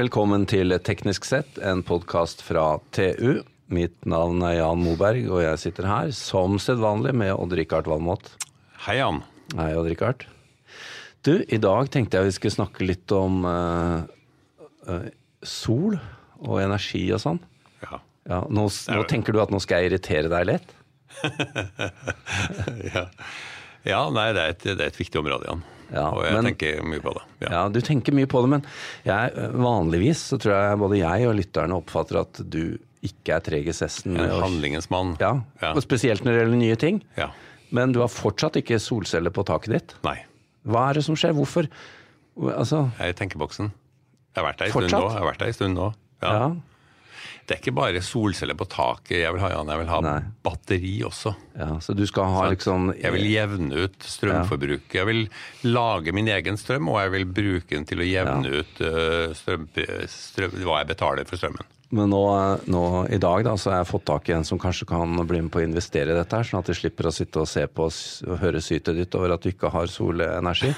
Velkommen 0.00 0.46
til 0.48 0.72
Teknisk 0.80 1.26
sett, 1.28 1.58
en 1.60 1.82
podkast 1.84 2.40
fra 2.40 2.78
TU. 2.96 3.42
Mitt 3.68 4.06
navn 4.08 4.40
er 4.48 4.54
Jan 4.54 4.80
Moberg, 4.80 5.26
og 5.28 5.42
jeg 5.42 5.60
sitter 5.60 5.88
her 5.90 6.12
som 6.16 6.54
sedvanlig 6.62 7.12
med 7.20 7.34
Odd-Rikard 7.34 7.90
Valmot. 7.90 8.30
Hei, 8.86 8.94
Jan. 8.96 9.18
Hei, 9.58 9.66
Odd-Rikard. 9.76 10.24
Du, 11.26 11.34
i 11.44 11.58
dag 11.60 11.90
tenkte 11.92 12.16
jeg 12.16 12.30
vi 12.30 12.32
skulle 12.38 12.54
snakke 12.54 12.86
litt 12.88 13.12
om 13.12 13.44
uh, 13.44 14.08
uh, 14.88 15.10
sol 15.44 15.98
og 16.38 16.62
energi 16.62 17.02
og 17.12 17.20
sånn. 17.26 17.44
Ja. 17.84 18.00
Ja, 18.30 18.40
nå, 18.48 18.70
nå 18.72 19.04
tenker 19.10 19.36
du 19.36 19.42
at 19.44 19.52
nå 19.52 19.60
skal 19.60 19.84
jeg 19.84 19.92
irritere 19.92 20.32
deg 20.32 20.48
litt? 20.54 20.76
ja. 22.94 23.04
Ja. 23.84 24.00
nei, 24.10 24.32
det 24.36 24.42
er, 24.42 24.54
et, 24.56 24.64
det 24.64 24.80
er 24.80 24.90
et 24.92 24.98
viktig 25.00 25.20
område, 25.22 25.46
Jan. 25.48 25.62
Ja, 25.90 26.04
og 26.14 26.22
jeg 26.24 26.34
men- 26.36 26.44
tenker 26.52 26.82
mye 26.86 27.00
på 27.02 27.12
det. 27.16 27.22
Ja. 27.42 27.48
Ja, 27.50 27.62
du 27.68 27.80
tenker 27.82 28.14
mye 28.14 28.28
på 28.30 28.42
det, 28.44 28.50
men 28.52 28.64
jeg, 29.04 29.32
vanligvis 29.58 30.20
så 30.30 30.38
tror 30.38 30.54
jeg 30.54 30.78
både 30.78 31.00
jeg 31.00 31.26
og 31.26 31.34
lytterne 31.40 31.78
oppfatter 31.80 32.20
at 32.20 32.42
du 32.48 32.78
ikke 33.02 33.34
er 33.38 33.40
treg 33.40 33.66
i 33.66 33.72
cessen. 33.74 34.14
En 34.20 34.30
handlingens 34.42 34.90
mann. 34.92 35.16
Ja, 35.18 35.40
Ja. 35.62 35.72
og 35.74 35.82
spesielt 35.82 36.22
når 36.22 36.32
det 36.36 36.40
gjelder 36.44 36.60
nye 36.60 36.76
ting. 36.76 37.02
Ja. 37.16 37.30
Men 37.72 37.92
du 37.92 38.00
har 38.00 38.08
fortsatt 38.12 38.56
ikke 38.60 38.78
solceller 38.78 39.30
på 39.34 39.42
taket 39.46 39.72
ditt. 39.72 39.94
Nei, 40.04 40.18
Hva 40.68 40.90
er 40.90 40.94
det 41.00 41.04
som 41.06 41.16
skjer? 41.16 41.32
Hvorfor? 41.32 41.66
Altså, 42.54 42.90
jeg 42.98 43.06
er 43.06 43.14
i 43.14 43.16
tenkeboksen. 43.16 43.70
Jeg 44.36 44.44
har 44.44 44.52
vært 44.52 44.58
der 44.60 44.66
en 44.66 44.72
stund 44.72 44.92
nå. 44.92 45.00
Jeg 45.10 45.18
har 45.18 45.26
vært 45.32 45.38
der 45.42 45.46
en 45.50 45.56
stund 45.56 45.74
nå. 45.78 45.86
Ja. 46.22 46.50
Ja. 47.40 47.46
Det 47.48 47.56
er 47.56 47.62
ikke 47.62 47.74
bare 47.80 48.02
solceller 48.04 48.54
på 48.58 48.68
taket 48.70 49.22
jeg 49.24 49.32
vil 49.34 49.42
ha, 49.42 49.50
Jan. 49.56 49.72
Jeg 49.72 49.82
vil 49.82 49.90
ha 49.90 50.00
Nei. 50.06 50.18
batteri 50.46 50.92
også. 51.08 51.34
ja, 51.58 51.70
så 51.82 51.96
du 51.96 52.04
skal 52.06 52.30
ha 52.34 52.46
liksom 52.52 52.92
Jeg 53.00 53.12
vil 53.16 53.26
jevne 53.30 53.86
ut 53.86 54.06
strømforbruket. 54.06 54.94
Jeg 55.00 55.08
vil 55.08 55.24
lage 55.66 56.14
min 56.14 56.30
egen 56.30 56.60
strøm, 56.60 56.88
og 56.92 57.00
jeg 57.02 57.14
vil 57.16 57.26
bruke 57.40 57.74
den 57.74 57.88
til 57.88 58.04
å 58.04 58.06
jevne 58.06 58.60
ut 58.60 58.80
øh, 58.86 59.34
strøm, 59.34 59.68
strøm, 60.06 60.56
hva 60.62 60.82
jeg 60.82 60.92
betaler 60.94 61.28
for 61.28 61.40
strømmen. 61.40 61.66
Men 61.90 62.12
nå, 62.12 62.22
nå 62.70 62.82
i 63.10 63.18
dag 63.18 63.42
da, 63.42 63.56
så 63.58 63.72
har 63.72 63.80
jeg 63.80 63.88
fått 63.90 64.04
tak 64.06 64.28
i 64.30 64.34
en 64.36 64.44
som 64.46 64.58
kanskje 64.62 64.86
kan 64.86 65.10
bli 65.26 65.40
med 65.42 65.50
på 65.50 65.58
å 65.58 65.64
investere 65.64 66.12
i 66.12 66.16
dette, 66.16 66.38
her, 66.38 66.46
sånn 66.46 66.60
at 66.62 66.68
de 66.70 66.76
slipper 66.78 67.08
å 67.10 67.14
sitte 67.14 67.42
og 67.42 67.48
se 67.50 67.64
på 67.66 67.88
og 67.90 68.36
høre 68.38 68.60
sytet 68.62 68.94
ditt 68.94 69.16
over 69.18 69.34
at 69.34 69.42
du 69.42 69.50
ikke 69.50 69.72
har 69.74 69.90
solenergi. 69.90 70.70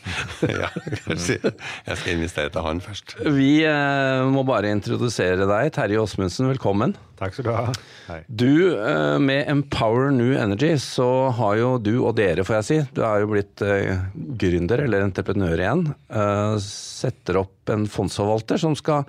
ja, 0.62 0.70
kanskje 1.04 1.36
jeg 1.44 1.98
skal 2.00 2.14
investere 2.14 2.52
til 2.54 2.64
han 2.64 2.80
først. 2.84 3.16
Vi 3.36 3.50
eh, 3.68 4.22
må 4.32 4.46
bare 4.48 4.72
introdusere 4.72 5.44
deg. 5.50 5.68
Terje 5.76 6.00
Åsmundsen, 6.00 6.48
velkommen. 6.54 6.96
Takk 7.20 7.36
skal 7.36 7.46
du 7.46 7.52
ha. 7.52 7.66
Hei. 8.08 8.18
Du, 8.26 8.54
eh, 8.72 9.18
med 9.20 9.44
Empower 9.52 10.08
New 10.16 10.32
Energy, 10.32 10.72
så 10.80 11.28
har 11.36 11.60
jo 11.60 11.76
du, 11.76 11.92
og 12.00 12.16
dere 12.16 12.46
får 12.46 12.58
jeg 12.62 12.68
si, 12.70 12.80
du 12.96 13.04
er 13.04 13.20
jo 13.20 13.30
blitt 13.34 13.66
eh, 13.68 14.00
gründer 14.40 14.86
eller 14.88 15.04
entreprenør 15.04 15.60
igjen, 15.60 15.86
eh, 16.08 16.56
setter 16.64 17.42
opp 17.44 17.76
en 17.76 17.84
fondsforvalter 17.90 18.64
som 18.64 18.72
skal 18.80 19.04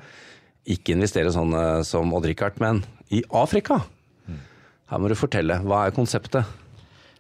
ikke 0.66 0.96
investere 0.96 1.34
sånn 1.34 1.54
som 1.86 2.14
Odd-Rikard, 2.18 2.58
men 2.64 2.82
i 3.14 3.22
Afrika. 3.30 3.84
Her 4.90 5.02
må 5.02 5.10
du 5.10 5.18
fortelle. 5.18 5.58
Hva 5.66 5.86
er 5.86 5.96
konseptet? 5.96 6.46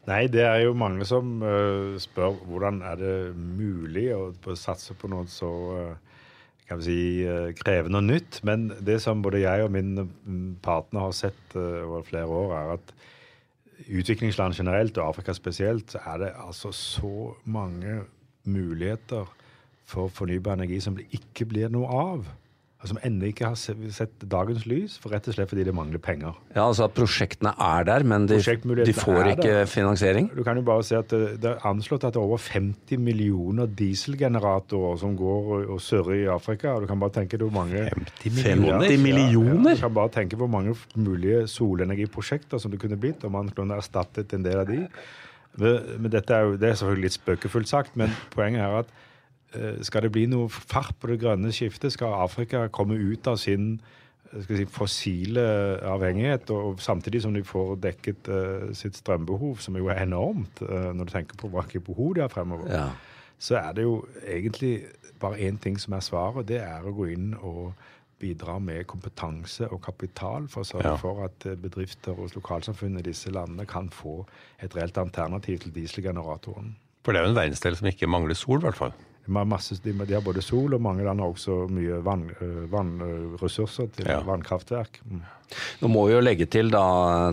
Nei, 0.05 0.27
det 0.29 0.43
er 0.45 0.59
jo 0.61 0.75
mange 0.77 1.05
som 1.09 1.39
uh, 1.41 1.95
spør 2.01 2.35
hvordan 2.45 2.83
er 2.85 2.99
det 2.99 3.13
mulig 3.33 4.11
å 4.13 4.27
satse 4.57 4.93
på 4.93 5.09
noe 5.09 5.25
så 5.31 5.49
uh, 5.73 6.19
kan 6.69 6.77
vi 6.77 6.85
si, 6.85 6.99
uh, 7.25 7.49
krevende 7.57 8.03
og 8.03 8.05
nytt. 8.11 8.39
Men 8.45 8.67
det 8.85 8.99
som 9.01 9.23
både 9.25 9.41
jeg 9.41 9.65
og 9.65 9.73
min 9.73 9.95
mm, 9.97 10.61
partner 10.65 11.07
har 11.07 11.17
sett 11.17 11.57
over 11.57 12.05
flere 12.05 12.29
år, 12.29 12.53
er 12.59 12.75
at 12.77 12.93
utviklingsland 13.89 14.53
generelt, 14.57 14.97
og 15.01 15.09
Afrika 15.09 15.33
spesielt, 15.33 15.89
så 15.95 16.03
er 16.13 16.21
det 16.21 16.31
altså 16.37 16.69
så 16.69 17.33
mange 17.49 18.03
muligheter 18.45 19.25
for 19.89 20.13
fornybar 20.13 20.53
energi 20.53 20.77
som 20.85 20.97
det 20.97 21.09
ikke 21.17 21.49
blir 21.49 21.73
noe 21.73 21.89
av. 21.89 22.29
Som 22.85 22.99
ennå 23.05 23.29
ikke 23.31 23.49
har 23.49 23.57
sett 23.57 24.25
dagens 24.29 24.65
lys, 24.69 24.97
for 25.01 25.13
rett 25.15 25.27
og 25.29 25.35
slett 25.37 25.49
fordi 25.51 25.65
det 25.67 25.73
mangler 25.75 26.01
penger. 26.01 26.35
Ja, 26.53 26.67
altså 26.67 26.85
at 26.87 26.95
Prosjektene 26.97 27.53
er 27.61 27.87
der, 27.87 28.05
men 28.07 28.27
de, 28.29 28.37
de 28.37 28.95
får 28.95 29.31
ikke 29.33 29.47
der. 29.49 29.69
finansiering? 29.69 30.29
Du 30.35 30.43
kan 30.45 30.59
jo 30.59 30.65
bare 30.67 30.85
si 30.85 30.97
at 30.97 31.09
det, 31.13 31.39
det 31.43 31.51
er 31.51 31.67
anslått 31.69 32.05
at 32.07 32.15
det 32.15 32.21
er 32.21 32.27
over 32.27 32.41
50 32.41 33.01
millioner 33.01 33.69
dieselgeneratorer 33.81 34.99
som 35.01 35.17
går 35.19 35.51
og, 35.63 35.81
surrer 35.81 36.21
i 36.21 36.27
Afrika. 36.31 36.75
og 36.75 36.85
Du 36.85 36.89
kan 36.91 37.01
bare 37.01 37.15
tenke 37.19 37.41
hvor 37.41 37.53
mange 37.53 37.87
50 37.89 38.37
millioner? 38.37 38.87
50 38.87 39.03
millioner? 39.03 39.69
Ja, 39.71 39.75
du 39.75 39.85
kan 39.87 39.97
bare 39.99 40.13
tenke 40.19 40.39
hvor 40.39 40.51
mange 40.51 40.75
mulige 40.95 41.47
solenergiprosjekter 41.51 42.61
som 42.61 42.73
det 42.73 42.81
kunne 42.81 42.99
blitt 42.99 43.23
om 43.25 43.35
man 43.35 43.49
kunne 43.55 43.77
erstattet 43.81 44.33
en 44.33 44.45
del 44.45 44.61
av 44.61 44.69
de. 44.69 44.83
Men, 45.55 45.91
men 45.99 46.11
dette 46.11 46.35
er 46.35 46.47
jo 46.47 46.55
det 46.59 46.69
er 46.69 46.79
selvfølgelig 46.79 47.09
litt 47.09 47.17
spøkefullt 47.19 47.71
sagt, 47.71 47.95
men 47.99 48.13
poenget 48.35 48.65
er 48.65 48.79
at 48.83 48.95
skal 49.85 50.05
det 50.05 50.11
bli 50.15 50.25
noe 50.31 50.49
fart 50.51 50.95
på 50.99 51.11
det 51.11 51.19
grønne 51.23 51.51
skiftet, 51.55 51.93
skal 51.95 52.17
Afrika 52.25 52.67
komme 52.73 52.97
ut 52.99 53.27
av 53.27 53.37
sin 53.41 53.79
eh, 54.33 54.45
si, 54.47 54.65
fossile 54.65 55.45
avhengighet, 55.87 56.51
og, 56.55 56.81
samtidig 56.83 57.21
som 57.25 57.33
de 57.35 57.43
får 57.45 57.75
dekket 57.83 58.29
uh, 58.29 58.69
sitt 58.73 58.97
strømbehov, 58.99 59.57
som 59.63 59.77
jo 59.79 59.89
er 59.93 60.03
enormt 60.03 60.61
uh, 60.65 60.91
når 60.93 61.09
du 61.09 61.15
tenker 61.15 61.41
på 61.41 61.51
hvilke 61.53 61.83
behov 61.85 62.15
de 62.15 62.25
har 62.25 62.33
fremover 62.33 62.71
Ja. 62.71 62.87
så 63.39 63.57
er 63.59 63.73
det 63.73 63.83
jo 63.83 64.05
egentlig 64.27 64.85
bare 65.19 65.39
én 65.47 65.57
ting 65.61 65.79
som 65.79 65.93
er 65.93 65.99
svaret, 66.03 66.37
og 66.43 66.47
det 66.47 66.61
er 66.61 66.83
å 66.83 66.93
gå 66.95 67.11
inn 67.13 67.33
og 67.41 67.73
bidra 68.19 68.59
med 68.59 68.85
kompetanse 68.87 69.67
og 69.71 69.81
kapital 69.83 70.47
for 70.51 70.63
å 70.63 70.67
sørge 70.67 70.93
Ja. 70.93 70.95
for 70.95 71.25
at 71.25 71.45
eh, 71.45 71.55
bedrifter 71.59 72.15
og 72.15 72.31
lokalsamfunn 72.35 72.99
i 72.99 73.03
disse 73.03 73.31
landene 73.31 73.65
kan 73.67 73.89
få 73.89 74.25
et 74.63 74.75
reelt 74.75 74.97
alternativ 74.97 75.59
til 75.59 75.73
dieselgeneratoren. 75.75 76.75
For 77.03 77.11
det 77.11 77.21
er 77.21 77.25
jo 77.27 77.33
en 77.33 77.37
verdensdel 77.37 77.75
som 77.75 77.87
ikke 77.87 78.07
mangler 78.09 78.33
sol, 78.33 78.57
i 78.59 78.65
hvert 78.65 78.79
fall. 78.79 78.93
De 79.25 79.33
har, 79.35 79.45
masse, 79.49 79.73
de, 79.83 79.91
de 80.05 80.13
har 80.13 80.21
både 80.21 80.41
sol, 80.45 80.73
og 80.77 80.81
mange 80.85 81.03
land 81.03 81.19
har 81.19 81.31
også 81.33 81.63
mye 81.73 81.97
vann, 82.05 82.27
øh, 82.41 82.65
vannressurser 82.69 83.87
til 83.95 84.05
Ja. 84.11 84.19
vannkraftverk. 84.21 84.99
Mm. 85.09 85.21
Nå 85.81 85.87
må 85.89 86.05
vi 86.07 86.13
jo 86.13 86.21
legge 86.21 86.45
til 86.49 86.69
da, 86.73 86.83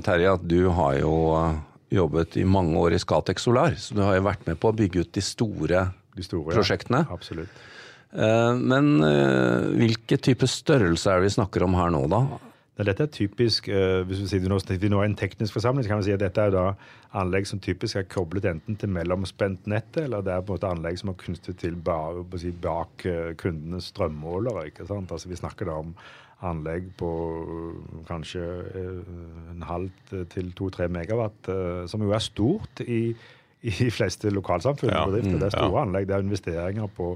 Terje, 0.04 0.32
at 0.34 0.46
du 0.48 0.70
har 0.70 0.96
jo 1.00 1.12
eh, 1.36 1.58
jobbet 1.92 2.36
i 2.40 2.44
mange 2.44 2.76
år 2.80 2.94
i 2.96 2.98
Scatec 3.02 3.38
Solar, 3.40 3.74
så 3.76 3.94
du 3.94 4.00
har 4.02 4.16
jo 4.16 4.22
vært 4.24 4.46
med 4.46 4.58
på 4.60 4.70
å 4.72 4.76
bygge 4.76 5.00
ut 5.04 5.12
de 5.12 5.20
store 5.20 5.92
De 6.16 6.22
store 6.24 6.52
Prosjektene? 6.56 7.06
Absolutt. 7.12 7.48
Eh, 8.12 8.54
Men 8.56 9.02
eh, 9.04 9.68
hvilke 9.80 10.18
type 10.20 10.48
størrelse 10.48 11.08
er 11.12 11.20
det 11.20 11.28
vi 11.30 11.36
snakker 11.40 11.64
om 11.64 11.74
her 11.74 11.88
nå, 11.94 12.02
da? 12.12 12.22
Dette 12.86 13.06
er 13.06 13.12
typisk, 13.12 13.68
eh, 13.68 14.02
hvis 14.06 14.22
vi 14.22 14.26
sier 14.30 14.42
vi 14.42 14.88
nå 14.88 15.00
er 15.00 15.08
en 15.08 15.16
teknisk 15.18 15.54
forsamling, 15.56 15.84
så 15.84 15.92
kan 15.92 16.00
vi 16.00 16.08
si 16.08 16.14
at 16.14 16.22
dette 16.22 16.40
er 16.40 16.50
da 16.54 16.64
anlegg 17.20 17.46
som 17.46 17.60
typisk 17.60 17.96
er 17.96 18.08
koblet 18.08 18.46
enten 18.48 18.76
til 18.76 18.88
mellomspentnettet, 18.88 20.04
eller 20.04 20.22
det 20.22 20.32
er 20.32 20.40
på 20.40 20.52
en 20.52 20.58
måte 20.58 20.70
anlegg 20.70 20.98
som 21.00 21.12
er 21.12 21.18
knyttet 21.20 21.58
til 21.60 21.76
ba, 21.76 21.98
på 22.22 22.38
å 22.38 22.42
si, 22.42 22.50
bak 22.50 23.06
eh, 23.06 23.34
kundenes 23.40 23.92
strømmålere. 23.92 24.66
ikke 24.70 24.86
sant? 24.88 25.12
Altså 25.12 25.28
Vi 25.28 25.40
snakker 25.40 25.68
da 25.68 25.78
om 25.82 25.94
anlegg 26.42 26.90
på 26.98 27.12
eh, 27.42 28.00
kanskje 28.08 28.48
en 29.52 29.62
halv 29.68 30.16
til 30.32 30.50
to-tre 30.58 30.88
megawatt, 30.88 31.52
som 31.88 32.02
jo 32.02 32.12
er 32.12 32.24
stort 32.24 32.82
i, 32.86 33.14
i 33.62 33.70
de 33.78 33.90
fleste 33.90 34.30
lokalsamfunn 34.30 34.90
Ja. 34.90 35.06
Det 35.10 35.24
er 35.26 35.54
store 35.54 35.78
ja. 35.78 35.86
anlegg. 35.86 36.08
Det 36.08 36.16
er 36.16 36.26
investeringer 36.26 36.90
på 36.96 37.14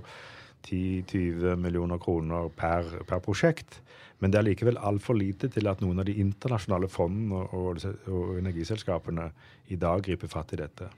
10-20 0.67 1.57
millioner 1.57 1.99
kroner 1.99 2.49
per, 2.57 2.89
per 3.07 3.23
prosjekt. 3.23 3.81
Men 4.19 4.33
det 4.33 4.39
er 4.41 4.47
likevel 4.49 4.79
altfor 4.81 5.19
lite 5.19 5.51
til 5.53 5.69
at 5.69 5.83
noen 5.85 6.01
av 6.01 6.07
de 6.09 6.15
internasjonale 6.23 6.89
fondene 6.89 7.43
og, 7.53 7.83
og 8.09 8.39
energiselskapene 8.41 9.31
i 9.75 9.77
dag 9.81 10.05
griper 10.07 10.31
fatt 10.33 10.55
i 10.57 10.61
dette. 10.63 10.89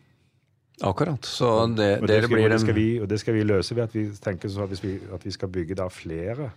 Akkurat. 0.86 1.24
Så 1.26 1.66
det, 1.74 1.98
Og 1.98 2.06
det, 2.06 2.20
skal, 2.22 2.36
blir 2.36 2.52
det, 2.52 2.60
skal 2.62 2.76
vi, 2.76 2.88
og 3.02 3.08
det 3.10 3.18
skal 3.18 3.34
vi 3.34 3.42
løse 3.42 3.74
ved 3.74 3.88
at 3.88 3.96
vi 3.96 4.04
tenker 4.22 4.52
så 4.52 4.62
at, 4.62 4.70
hvis 4.70 4.84
vi, 4.84 4.92
at 5.14 5.24
vi 5.26 5.34
skal 5.34 5.50
bygge 5.50 5.74
da 5.74 5.88
flere 5.90 6.52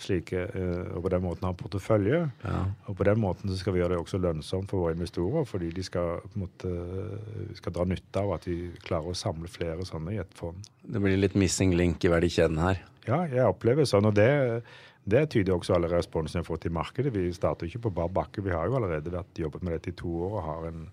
slike, 0.00 0.42
eh, 0.54 0.90
og 0.96 1.04
på 1.04 1.12
den 1.12 1.22
måten 1.22 1.46
ha 1.46 1.52
portefølje. 1.56 2.20
Ja. 2.44 2.60
Og 2.88 2.96
på 2.96 3.06
den 3.06 3.20
måten 3.20 3.50
så 3.50 3.58
skal 3.60 3.74
vi 3.74 3.82
gjøre 3.82 3.94
det 3.94 4.02
også 4.02 4.20
lønnsomt 4.22 4.70
for 4.72 4.86
våre 4.86 4.96
investorer, 4.96 5.44
fordi 5.48 5.70
de 5.76 5.84
skal, 5.86 6.22
måtte, 6.40 6.72
skal 7.58 7.74
dra 7.76 7.86
nytte 7.88 8.22
av 8.22 8.34
at 8.38 8.48
vi 8.48 8.58
klarer 8.82 9.12
å 9.12 9.18
samle 9.18 9.50
flere 9.52 9.86
sånne 9.86 10.16
i 10.16 10.22
et 10.22 10.38
fond. 10.38 10.70
Det 10.82 11.02
blir 11.02 11.20
litt 11.20 11.36
missing 11.38 11.76
link 11.76 12.04
i 12.04 12.12
verdikjeden 12.12 12.58
her. 12.62 12.80
Ja, 13.06 13.22
jeg 13.28 13.44
opplever 13.46 13.88
sånn, 13.88 14.08
og 14.08 14.16
det, 14.16 14.30
det 15.10 15.24
tyder 15.34 15.56
også 15.56 15.76
alle 15.76 15.90
responsene 15.92 16.40
vi 16.40 16.44
har 16.44 16.50
fått 16.50 16.68
i 16.68 16.74
markedet. 16.74 17.14
Vi 17.14 17.30
starter 17.34 17.68
ikke 17.68 17.86
på 17.86 17.94
bar 18.00 18.12
bakke. 18.14 18.44
Vi 18.44 18.54
har 18.54 18.68
jo 18.68 18.78
allerede 18.78 19.12
vært, 19.12 19.32
jobbet 19.38 19.64
med 19.66 19.76
dette 19.76 19.92
i 19.92 19.98
to 19.98 20.12
år 20.26 20.36
og 20.38 20.46
har 20.46 20.68
en 20.70 20.84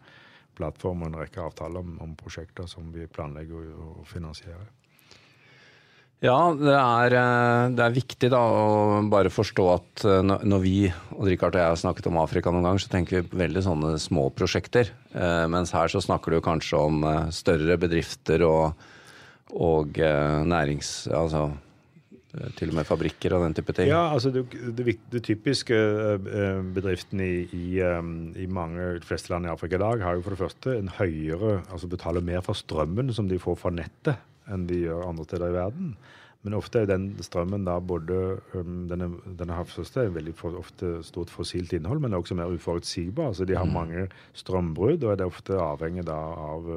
plattform 0.57 1.05
og 1.05 1.11
en 1.11 1.21
rekke 1.21 1.43
avtaler 1.43 1.83
om, 1.83 1.95
om 2.03 2.17
prosjekter 2.17 2.67
som 2.69 2.89
vi 2.93 3.05
planlegger 3.11 3.71
å, 3.77 3.93
finansiere. 4.09 4.65
Ja, 6.25 6.49
det 6.57 6.73
er, 6.73 7.13
eh, 7.13 7.63
det 7.77 7.83
er 7.83 7.93
viktig 7.93 8.31
da 8.33 8.39
å 8.41 9.03
bare 9.05 9.29
forstå 9.29 9.65
at 9.69 10.05
eh, 10.09 10.23
når 10.25 10.63
vi 10.63 10.77
og 11.13 11.27
Richard 11.29 11.53
og 11.53 11.61
jeg 11.61 11.69
har 11.75 11.77
snakket 11.77 12.09
om 12.09 12.17
Afrika 12.17 12.49
noen 12.49 12.65
ganger, 12.65 12.81
så 12.81 12.89
tenker 12.89 13.19
vi 13.19 13.41
veldig 13.43 13.61
sånne 13.67 13.91
små 14.01 14.23
prosjekter. 14.33 14.89
Eh, 15.13 15.45
Mens 15.53 15.75
her 15.77 15.93
så 15.93 16.01
snakker 16.01 16.33
du 16.33 16.41
kanskje 16.41 16.81
om 16.89 17.05
større 17.29 17.77
bedrifter 17.77 18.47
og, 18.49 18.89
og 19.53 20.01
nærings... 20.49 20.99
Altså 21.13 21.51
til 22.57 22.71
og 22.73 22.75
med 22.75 22.87
fabrikker 22.87 23.33
og 23.37 23.45
den 23.45 23.55
type 23.55 23.73
ting. 23.73 23.87
Ja, 23.89 24.11
altså 24.11 24.31
det, 24.33 24.43
det, 24.75 24.97
det 25.13 25.23
typiske 25.23 25.77
eh, 25.77 26.59
bedriften 26.75 27.21
i, 27.23 27.47
i, 27.55 27.79
eh, 27.79 28.11
i 28.43 28.47
mange 28.51 28.97
de 28.99 29.07
fleste 29.07 29.31
land 29.31 29.47
i 29.47 29.53
Afrika 29.53 29.79
i 29.79 29.83
dag 29.85 30.03
har 30.03 30.17
jo 30.17 30.25
for 30.25 30.35
det 30.35 30.41
første 30.41 30.75
en 30.75 30.91
høyere 30.99 31.61
Altså 31.71 31.87
betaler 31.87 32.25
mer 32.25 32.43
for 32.45 32.57
strømmen 32.57 33.13
som 33.15 33.29
de 33.31 33.39
får 33.39 33.59
fra 33.61 33.71
nettet 33.73 34.19
enn 34.51 34.67
de 34.67 34.83
gjør 34.85 35.07
andre 35.07 35.27
steder 35.27 35.51
i 35.51 35.55
verden. 35.57 35.95
Men 36.45 36.55
ofte 36.55 36.83
er 36.83 36.87
den 36.87 37.09
strømmen 37.23 37.65
da 37.67 37.79
både 37.83 38.37
um, 38.53 38.85
Denne, 38.87 39.09
denne 39.39 39.57
havsøste 39.57 40.05
er 40.05 40.13
veldig 40.15 40.35
for, 40.37 40.55
ofte 40.55 41.01
stort 41.03 41.31
fossilt 41.33 41.73
innhold, 41.75 41.99
men 41.99 42.13
er 42.13 42.21
også 42.21 42.37
mer 42.39 42.53
uforutsigbar. 42.53 43.33
Så 43.35 43.43
de 43.43 43.57
har 43.57 43.67
mm. 43.67 43.73
mange 43.75 44.05
strømbrudd, 44.37 45.03
og 45.03 45.11
er 45.11 45.19
det 45.19 45.27
ofte 45.27 45.59
avhengig 45.59 46.05
da 46.07 46.15
av 46.15 46.69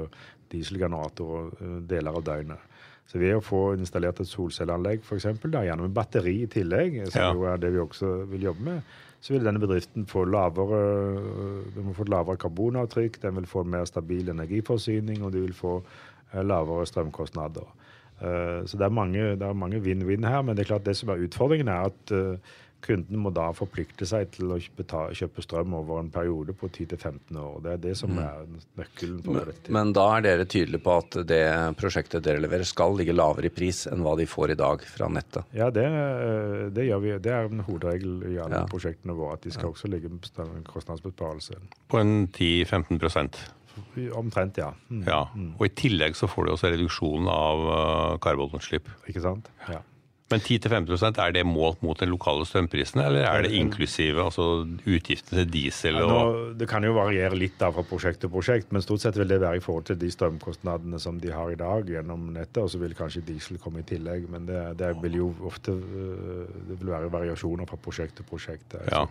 dieselgeneratorer 0.51 1.55
deler 1.87 2.19
av 2.19 2.27
døgnet. 2.27 2.70
Så 3.11 3.19
ved 3.19 3.35
å 3.35 3.43
få 3.43 3.61
installert 3.75 4.21
et 4.23 4.31
solcelleanlegg 4.31 5.03
f.eks., 5.03 5.27
gjennom 5.43 5.89
en 5.89 5.95
batteri 5.95 6.45
i 6.45 6.51
tillegg, 6.51 7.01
som 7.11 7.25
ja. 7.25 7.31
jo 7.35 7.49
er 7.51 7.59
det 7.59 7.73
vi 7.75 7.83
også 7.83 8.11
vil 8.31 8.47
jobbe 8.47 8.67
med, 8.69 8.93
så 9.21 9.35
vil 9.35 9.45
denne 9.45 9.61
bedriften 9.61 10.07
få 10.09 10.23
lavere, 10.31 10.79
må 11.83 11.95
få 11.97 12.07
lavere 12.09 12.41
karbonavtrykk, 12.41 13.19
den 13.25 13.37
vil 13.41 13.51
få 13.51 13.65
en 13.65 13.75
mer 13.75 13.91
stabil 13.91 14.31
energiforsyning, 14.33 15.25
og 15.27 15.35
de 15.35 15.43
vil 15.43 15.57
få 15.59 15.75
eh, 15.83 16.41
lavere 16.47 16.87
strømkostnader. 16.89 17.67
Eh, 18.21 18.63
så 18.71 18.79
det 18.79 18.87
er 18.87 19.59
mange 19.59 19.83
vinn-vinn 19.83 20.31
her, 20.31 20.47
men 20.47 20.55
det 20.55 20.65
er 20.65 20.73
klart 20.77 20.87
det 20.87 20.97
som 21.01 21.11
er 21.11 21.27
utfordringen, 21.27 21.69
er 21.69 21.91
at 21.91 22.15
Kunden 22.81 23.21
må 23.21 23.33
da 23.35 23.51
forplikte 23.57 24.07
seg 24.09 24.31
til 24.35 24.55
å 24.55 24.59
betale, 24.77 25.17
kjøpe 25.17 25.45
strøm 25.45 25.75
over 25.77 26.01
en 26.01 26.11
periode 26.13 26.55
på 26.57 26.71
10-15 26.71 27.37
år. 27.37 27.59
Det 27.65 27.75
er 27.75 27.83
det 27.83 27.95
som 27.99 28.15
mm. 28.17 28.21
er 28.25 28.49
nøkkelen. 28.81 29.21
for 29.27 29.37
men, 29.37 29.51
dette. 29.51 29.75
Men 29.77 29.93
da 29.97 30.07
er 30.17 30.25
dere 30.27 30.49
tydelige 30.49 30.85
på 30.87 30.97
at 31.03 31.21
det 31.29 31.43
prosjektet 31.81 32.25
dere 32.25 32.43
leverer 32.43 32.69
skal 32.69 32.97
ligge 32.97 33.17
lavere 33.17 33.51
i 33.51 33.55
pris 33.55 33.85
enn 33.91 34.05
hva 34.07 34.17
de 34.21 34.29
får 34.31 34.55
i 34.55 34.59
dag 34.61 34.85
fra 34.97 35.11
nettet? 35.13 35.53
Ja, 35.57 35.71
det, 35.75 35.87
det 36.77 36.89
gjør 36.89 37.05
vi. 37.05 37.15
Det 37.23 37.37
er 37.37 37.51
en 37.51 37.65
hovedregel 37.69 38.19
i 38.33 38.35
alle 38.41 38.65
ja. 38.65 38.67
prosjektene 38.71 39.17
våre. 39.19 39.37
At 39.39 39.47
de 39.47 39.55
skal 39.55 39.69
ja. 39.69 39.75
også 39.77 39.93
ligge 39.93 40.13
med 40.13 40.67
kostnadsbesparelse. 40.71 41.61
På 41.91 42.01
en 42.01 42.29
10-15 42.29 43.01
Omtrent, 44.17 44.59
ja. 44.59 44.73
Mm. 44.89 45.05
ja. 45.07 45.21
Mm. 45.35 45.53
Og 45.59 45.67
i 45.67 45.73
tillegg 45.77 46.17
så 46.19 46.29
får 46.31 46.47
du 46.47 46.53
også 46.55 46.73
reduksjon 46.73 47.29
av 47.31 47.63
uh, 47.69 48.19
karbonutslipp. 48.23 48.89
Ikke 49.11 49.23
sant. 49.25 49.51
Ja. 49.69 49.81
Men 50.31 50.43
10-15% 50.45 51.19
er 51.19 51.33
det 51.35 51.43
målt 51.43 51.81
mot 51.83 51.99
den 51.99 52.13
lokale 52.13 52.45
strømprisene, 52.47 53.03
eller 53.09 53.25
er 53.27 53.43
det 53.43 53.51
inklusive 53.59 54.23
altså 54.23 54.45
utgiftene 54.87 55.43
til 55.43 55.51
diesel? 55.51 55.99
Og... 55.99 56.05
Ja, 56.05 56.11
nå, 56.13 56.45
det 56.61 56.69
kan 56.71 56.87
jo 56.87 56.95
variere 56.95 57.39
litt 57.39 57.57
da 57.59 57.73
fra 57.75 57.83
prosjekt 57.87 58.23
til 58.23 58.31
prosjekt, 58.31 58.71
men 58.71 58.85
stort 58.85 59.03
sett 59.03 59.19
vil 59.19 59.27
det 59.31 59.41
være 59.43 59.59
i 59.59 59.65
forhold 59.65 59.89
til 59.91 59.99
de 59.99 60.11
strømkostnadene 60.15 61.01
som 61.03 61.19
de 61.19 61.33
har 61.35 61.51
i 61.51 61.59
dag 61.59 61.91
gjennom 61.91 62.29
nettet, 62.37 62.63
og 62.63 62.71
så 62.71 62.79
vil 62.83 62.95
kanskje 62.99 63.25
diesel 63.27 63.59
komme 63.63 63.83
i 63.83 63.89
tillegg. 63.91 64.29
Men 64.31 64.47
det, 64.47 64.61
det 64.79 64.93
vil 65.03 65.19
jo 65.19 65.33
ofte 65.51 65.75
det 65.75 66.79
vil 66.79 66.93
være 66.93 67.11
variasjoner 67.11 67.67
fra 67.67 67.81
prosjekt 67.83 68.21
til 68.21 68.29
prosjekt. 68.31 68.79
Ja. 68.87 69.03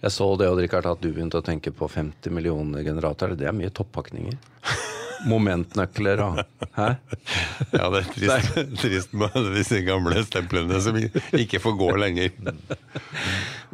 Jeg 0.00 0.14
så 0.14 0.30
det, 0.38 0.46
Odd 0.50 0.62
Rikard, 0.62 0.86
at 0.86 1.02
du 1.02 1.10
begynte 1.10 1.42
å 1.42 1.46
tenke 1.46 1.74
på 1.74 1.90
50 1.90 2.30
millioner 2.34 2.86
generatorer. 2.86 3.34
Det 3.38 3.50
er 3.50 3.56
mye 3.56 3.74
toppakninger 3.74 4.38
momentnøkler 5.28 6.22
og 6.24 6.40
Hæ? 6.76 6.86
Ja, 7.74 7.88
det 7.92 8.00
er 8.00 8.08
trist, 8.14 8.58
trist 8.82 9.14
med 9.16 9.36
disse 9.54 9.80
gamle 9.86 10.22
stemplene 10.26 10.80
som 10.82 10.96
ikke 10.96 11.60
får 11.62 11.76
gå 11.80 11.88
lenger. 12.00 12.34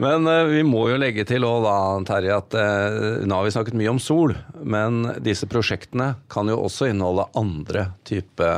Men 0.00 0.28
uh, 0.28 0.44
vi 0.50 0.62
må 0.66 0.86
jo 0.90 0.98
legge 1.00 1.26
til 1.28 1.46
òg 1.46 1.66
da, 1.66 1.76
Terje, 2.08 2.38
at 2.40 2.56
uh, 2.56 3.24
nå 3.26 3.40
har 3.40 3.46
vi 3.46 3.54
snakket 3.56 3.78
mye 3.78 3.92
om 3.92 4.00
sol. 4.02 4.36
Men 4.62 5.04
disse 5.24 5.48
prosjektene 5.50 6.14
kan 6.32 6.52
jo 6.52 6.58
også 6.66 6.90
inneholde 6.92 7.28
andre 7.38 7.90
type 8.08 8.50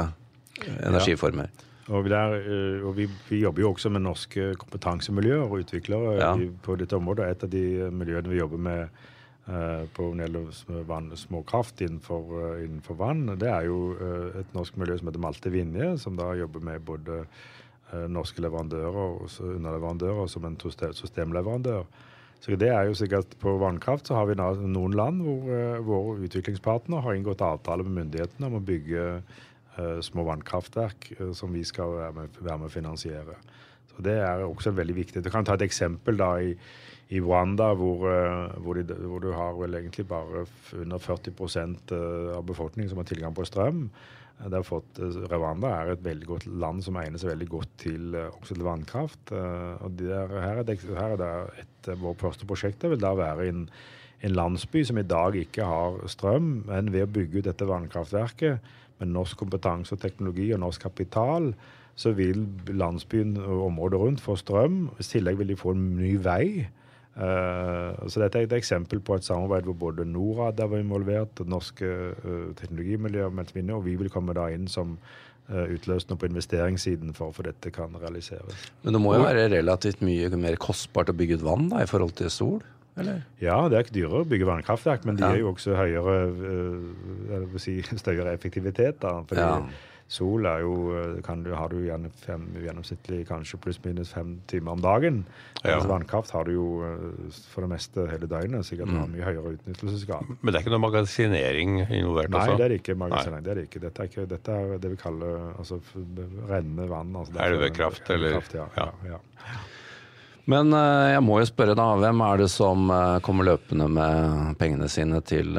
energiformer. 0.78 1.50
Ja. 1.50 1.64
Og, 1.88 2.04
der, 2.12 2.34
og 2.84 2.98
vi, 2.98 3.06
vi, 3.30 3.38
jobber 3.40 3.64
jo 3.64 3.70
også 3.72 3.88
med 3.88 4.02
norske 4.04 4.50
kompetansemiljøer 4.60 5.46
og 5.46 5.62
utviklere 5.62 6.18
ja. 6.20 6.34
på 6.62 6.76
dette 6.76 6.98
området. 6.98 7.30
Et 7.32 7.46
av 7.46 7.52
de 7.54 7.62
miljøene 7.96 8.28
vi 8.28 8.42
jobber 8.42 8.60
med 8.66 8.82
Eh, 8.82 9.17
på 9.96 10.10
når 10.12 10.28
det 10.28 10.42
gjelder 10.76 11.16
småkraft 11.16 11.80
innenfor, 11.80 12.34
eh, 12.42 12.64
innenfor, 12.66 12.98
vann. 13.00 13.24
Det 13.40 13.48
er 13.48 13.64
jo 13.64 13.94
eh, 13.96 14.40
et 14.42 14.52
norsk 14.52 14.76
miljø 14.76 14.98
som 14.98 15.08
heter 15.08 15.22
Malte 15.24 15.52
Vinje, 15.52 15.94
som 15.98 16.18
da 16.18 16.34
jobber 16.36 16.60
med 16.60 16.84
både 16.84 17.24
norske 18.12 18.42
leverandører 18.44 18.96
og 19.00 19.30
underleverandører 19.40 20.26
som 20.28 20.44
en 20.44 20.58
systemleverandør. 20.60 21.86
Så 22.38 22.56
det 22.60 22.68
er 22.68 22.84
jo 22.84 22.94
sikkert 22.94 23.32
På 23.40 23.54
vannkraft 23.58 24.06
så 24.06 24.14
har 24.14 24.26
vi 24.28 24.34
noen 24.36 24.92
land 24.92 25.22
hvor 25.24 25.80
våre 25.86 26.26
utviklingspartnere 26.28 27.00
har 27.00 27.16
inngått 27.16 27.40
avtale 27.40 27.86
med 27.86 27.96
myndighetene 28.02 28.46
om 28.46 28.58
å 28.60 28.60
bygge 28.60 29.22
små 30.04 30.26
vannkraftverk 30.28 31.08
som 31.32 31.56
vi 31.56 31.64
skal 31.64 31.96
være 31.96 32.28
med 32.28 32.68
å 32.68 32.68
finansiere. 32.68 33.40
Så 33.98 34.06
Det 34.06 34.14
er 34.22 34.46
også 34.46 34.70
veldig 34.70 34.94
viktig. 34.94 35.24
Du 35.24 35.30
kan 35.34 35.44
ta 35.44 35.58
et 35.58 35.66
eksempel 35.66 36.16
da 36.16 36.36
i 36.38 36.54
i 37.08 37.20
Rwanda, 37.24 37.72
hvor, 37.76 38.04
eh, 38.10 38.54
hvor, 38.60 38.76
de, 38.76 38.94
hvor, 39.08 39.22
du 39.24 39.32
har 39.32 39.56
vel 39.56 39.78
egentlig 39.78 40.04
bare 40.08 40.44
under 40.76 41.00
40 41.00 41.32
eh, 41.32 42.36
av 42.36 42.44
befolkningen 42.44 42.90
som 42.90 43.00
har 43.00 43.08
tilgang 43.08 43.34
på 43.36 43.46
strøm. 43.48 43.86
Fått, 44.62 45.00
eh, 45.00 45.22
Rwanda 45.32 45.70
er 45.72 45.94
et 45.94 46.04
veldig 46.04 46.28
godt 46.28 46.46
land 46.46 46.84
som 46.84 46.98
egner 47.00 47.18
seg 47.18 47.32
veldig 47.32 47.48
godt 47.48 47.70
til, 47.80 48.16
også 48.16 48.54
til 48.54 48.66
vannkraft. 48.66 49.32
og 49.32 49.96
der, 49.96 50.28
her, 50.28 50.60
er 50.60 50.68
det, 50.68 50.80
her 50.84 51.16
er 51.16 51.22
det 51.22 51.32
et 51.64 51.94
Vårt 51.96 52.20
første 52.20 52.44
prosjekt 52.44 52.84
vil 52.84 53.00
da 53.00 53.14
være 53.16 53.48
en, 53.48 53.62
en 54.20 54.34
landsby 54.34 54.82
som 54.84 54.98
i 54.98 55.06
dag 55.08 55.32
ikke 55.40 55.64
har 55.64 55.96
strøm, 56.10 56.66
men 56.68 56.92
ved 56.92 57.06
å 57.06 57.12
bygge 57.12 57.38
ut 57.40 57.48
dette 57.48 57.64
vannkraftverket 57.64 58.60
med 58.98 59.14
norsk 59.14 59.38
kompetanse 59.40 59.94
og 59.94 60.02
teknologi 60.02 60.50
og 60.52 60.60
norsk 60.60 60.84
kapital, 60.84 61.54
så 61.98 62.12
vil 62.14 62.44
landsbyen 62.70 63.36
og 63.42 63.64
området 63.66 63.98
rundt 63.98 64.20
få 64.22 64.36
strøm. 64.38 64.84
I 65.00 65.06
tillegg 65.06 65.38
vil 65.40 65.50
de 65.50 65.56
få 65.58 65.74
en 65.74 65.86
ny 65.98 66.12
vei. 66.22 66.68
Uh, 67.18 67.96
så 68.06 68.22
Dette 68.22 68.38
er 68.38 68.46
et 68.46 68.54
eksempel 68.54 69.00
på 69.02 69.16
et 69.18 69.26
samarbeid 69.26 69.66
hvor 69.66 69.74
både 69.80 70.04
Norad 70.06 70.60
var 70.62 70.78
involvert, 70.78 71.40
og 71.42 71.50
norske 71.50 71.88
uh, 72.14 72.52
teknologimiljøer 72.60 73.34
meldt 73.34 73.58
inn, 73.58 73.74
og 73.74 73.82
vi 73.88 73.96
vil 73.98 74.12
komme 74.14 74.36
da 74.38 74.46
inn 74.54 74.68
som 74.70 74.94
uh, 74.94 75.64
utløsende 75.64 76.14
på 76.20 76.30
investeringssiden 76.30 77.16
for 77.18 77.34
få 77.34 77.48
dette 77.48 77.74
kan 77.74 77.98
realiseres. 77.98 78.70
Men 78.84 78.94
det 78.94 79.02
må 79.02 79.16
jo 79.16 79.26
være 79.26 79.48
relativt 79.56 80.04
mye 80.06 80.30
mer 80.38 80.60
kostbart 80.62 81.10
å 81.10 81.18
bygge 81.18 81.40
ut 81.40 81.46
vann 81.50 81.66
da, 81.74 81.82
i 81.82 81.90
forhold 81.90 82.14
til 82.22 82.30
sol? 82.30 82.60
Eller? 82.98 83.24
Ja, 83.42 83.58
det 83.66 83.74
er 83.74 83.86
ikke 83.86 83.98
dyrere 83.98 84.22
å 84.22 84.30
bygge 84.30 84.46
vannkraftverk, 84.46 85.04
men 85.06 85.18
de 85.18 85.26
ja. 85.26 85.34
er 85.34 85.42
jo 85.42 85.50
også 85.50 85.74
høyere, 85.78 86.16
si, 87.58 87.80
større 88.04 88.30
effektivitet. 88.30 89.02
da, 89.02 89.18
fordi 89.26 89.42
ja. 89.42 89.58
Sol 90.08 90.46
er 90.48 90.62
jo, 90.64 90.74
eh, 90.96 91.18
kan 91.20 91.42
du, 91.44 91.50
har 91.52 91.68
du 91.68 91.82
gjerne 91.84 92.08
fem, 92.16 92.46
gjennomsnittlig 92.56 93.26
kanskje 93.28 93.58
pluss-minus 93.60 94.14
fem 94.16 94.38
timer 94.48 94.78
om 94.78 94.80
dagen. 94.80 95.18
Ja. 95.60 95.74
Altså 95.74 95.90
Vannkraft 95.90 96.32
har 96.32 96.48
du 96.48 96.54
jo 96.54 96.68
eh, 96.86 97.34
for 97.52 97.66
det 97.66 97.74
meste 97.74 98.06
hele 98.08 98.30
døgnet. 98.30 98.64
Sikkert 98.64 98.88
mm. 98.88 98.96
har 99.02 99.10
mye 99.12 99.26
høyere 99.26 99.52
utnyttelsesgrad. 99.58 100.32
Men 100.40 100.48
det 100.48 100.56
er 100.56 100.64
ikke 100.64 100.72
noe 100.72 100.84
magasinering 100.86 101.76
involvert? 101.82 102.32
Nei, 102.32 102.46
også? 102.46 102.56
det 102.56 102.68
er 102.70 102.76
ikke. 102.78 102.96
magasinering, 103.04 103.44
det 103.44 103.52
er 103.52 103.60
det 103.60 103.66
ikke. 103.68 103.84
Dette 103.84 104.00
er, 104.06 104.10
ikke, 104.12 104.26
dette 104.32 104.56
er 104.56 104.74
det 104.80 104.94
vi 104.94 104.98
kaller 105.04 105.52
altså, 105.58 105.80
rennende 106.48 106.88
vann. 106.88 107.12
Altså, 107.12 107.36
Elvekraft, 107.44 108.08
eller? 108.16 108.38
Kraft, 108.38 108.56
ja, 108.56 108.66
ja. 108.80 108.90
ja. 109.12 109.54
Men 110.48 110.72
uh, 110.72 111.12
jeg 111.12 111.20
må 111.20 111.42
jo 111.42 111.52
spørre, 111.52 111.76
da. 111.76 111.90
Hvem 112.00 112.24
er 112.24 112.46
det 112.46 112.48
som 112.48 112.88
kommer 113.20 113.52
løpende 113.52 113.92
med 113.92 114.56
pengene 114.56 114.88
sine 114.88 115.20
til 115.20 115.52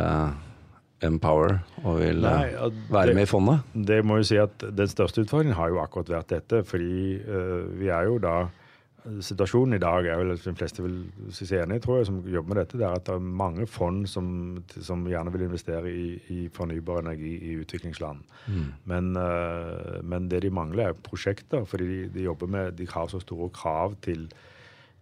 Empower 1.06 1.60
og 1.86 2.00
vil 2.02 2.24
Nei, 2.26 2.50
ja, 2.52 2.70
være 2.92 3.14
med 3.16 3.24
i 3.24 3.30
fondet? 3.30 3.68
Det 3.88 4.02
må 4.04 4.20
jo 4.20 4.26
si 4.28 4.40
at 4.42 4.60
Den 4.60 4.90
største 4.92 5.24
utfordringen 5.24 5.56
har 5.56 5.72
jo 5.72 5.80
akkurat 5.80 6.12
vært 6.12 6.34
dette. 6.34 6.64
Fordi 6.68 7.20
uh, 7.24 7.70
vi 7.80 7.92
er 7.94 8.10
jo 8.10 8.18
da 8.24 8.40
Situasjonen 9.24 9.78
i 9.78 9.80
dag 9.82 10.06
er 10.12 10.18
vel 10.20 10.34
de 10.36 10.52
fleste 10.60 10.84
vil 10.84 10.98
si 11.34 11.46
seg 11.48 11.64
enige, 11.64 11.86
tror 11.86 12.02
jeg, 12.02 12.10
som 12.10 12.18
jobber 12.28 12.52
med 12.52 12.58
dette, 12.60 12.78
det 12.78 12.84
er 12.84 12.98
at 12.98 13.06
det 13.08 13.14
er 13.16 13.30
mange 13.42 13.64
fond 13.66 14.04
som, 14.12 14.28
som 14.76 15.06
gjerne 15.08 15.32
vil 15.34 15.46
investere 15.46 15.88
i, 15.88 16.10
i, 16.36 16.40
fornybar 16.54 17.00
energi 17.06 17.32
i 17.48 17.56
utviklingsland. 17.62 18.20
Mm. 18.52 18.68
Men, 18.92 19.10
uh, 19.16 20.02
men, 20.04 20.28
det 20.30 20.44
de 20.44 20.52
mangler, 20.54 20.92
er 20.92 21.00
prosjekter. 21.08 21.64
fordi 21.66 21.88
de, 21.88 22.00
de, 22.18 22.28
jobber 22.28 22.52
med, 22.52 22.72
de 22.78 22.90
har 22.92 23.08
så 23.08 23.24
store 23.24 23.50
krav 23.56 23.96
til 24.04 24.28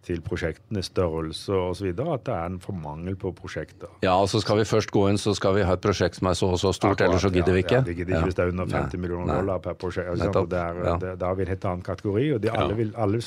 til 0.08 0.22
prosjektene, 0.24 0.82
størrelse 0.84 1.52
osv. 1.52 1.90
At 1.92 2.24
det 2.26 2.34
er 2.34 2.48
en 2.48 2.58
for 2.62 2.76
mangel 2.76 3.16
på 3.20 3.32
prosjekter. 3.36 3.90
Ja, 4.04 4.14
altså 4.16 4.40
skal 4.42 4.60
vi 4.62 4.66
først 4.68 4.92
gå 4.94 5.04
inn, 5.10 5.20
så 5.20 5.34
skal 5.36 5.56
vi 5.58 5.66
ha 5.68 5.76
et 5.76 5.84
prosjekt 5.84 6.20
som 6.20 6.30
er 6.30 6.38
så 6.38 6.50
og 6.54 6.60
så 6.62 6.72
stort, 6.76 7.02
ellers 7.04 7.26
så 7.26 7.32
gidder 7.32 7.52
ja, 7.52 7.58
vi 7.58 7.64
ikke. 7.66 7.80
Ja, 7.80 7.86
det 7.86 7.96
gidder 7.98 8.16
ikke 8.16 8.30
hvis 8.30 8.38
det 8.38 8.46
er 8.46 8.54
under 8.54 8.70
50 8.72 8.96
Nei. 8.96 9.02
millioner 9.04 9.42
dollar 9.42 9.60
per 9.64 9.76
prosjekt. 9.80 10.10
Altså, 10.14 10.46
er, 10.48 10.80
ja. 10.86 10.96
det, 11.02 11.14
da 11.20 11.32
har 11.32 11.38
vi 11.38 11.44
en 11.44 11.52
helt 11.52 11.68
annen 11.72 11.84
kategori, 11.86 12.24
og 12.36 12.42
de, 12.44 12.52
alle 12.62 12.78
vil 12.80 12.94
alle 12.96 13.22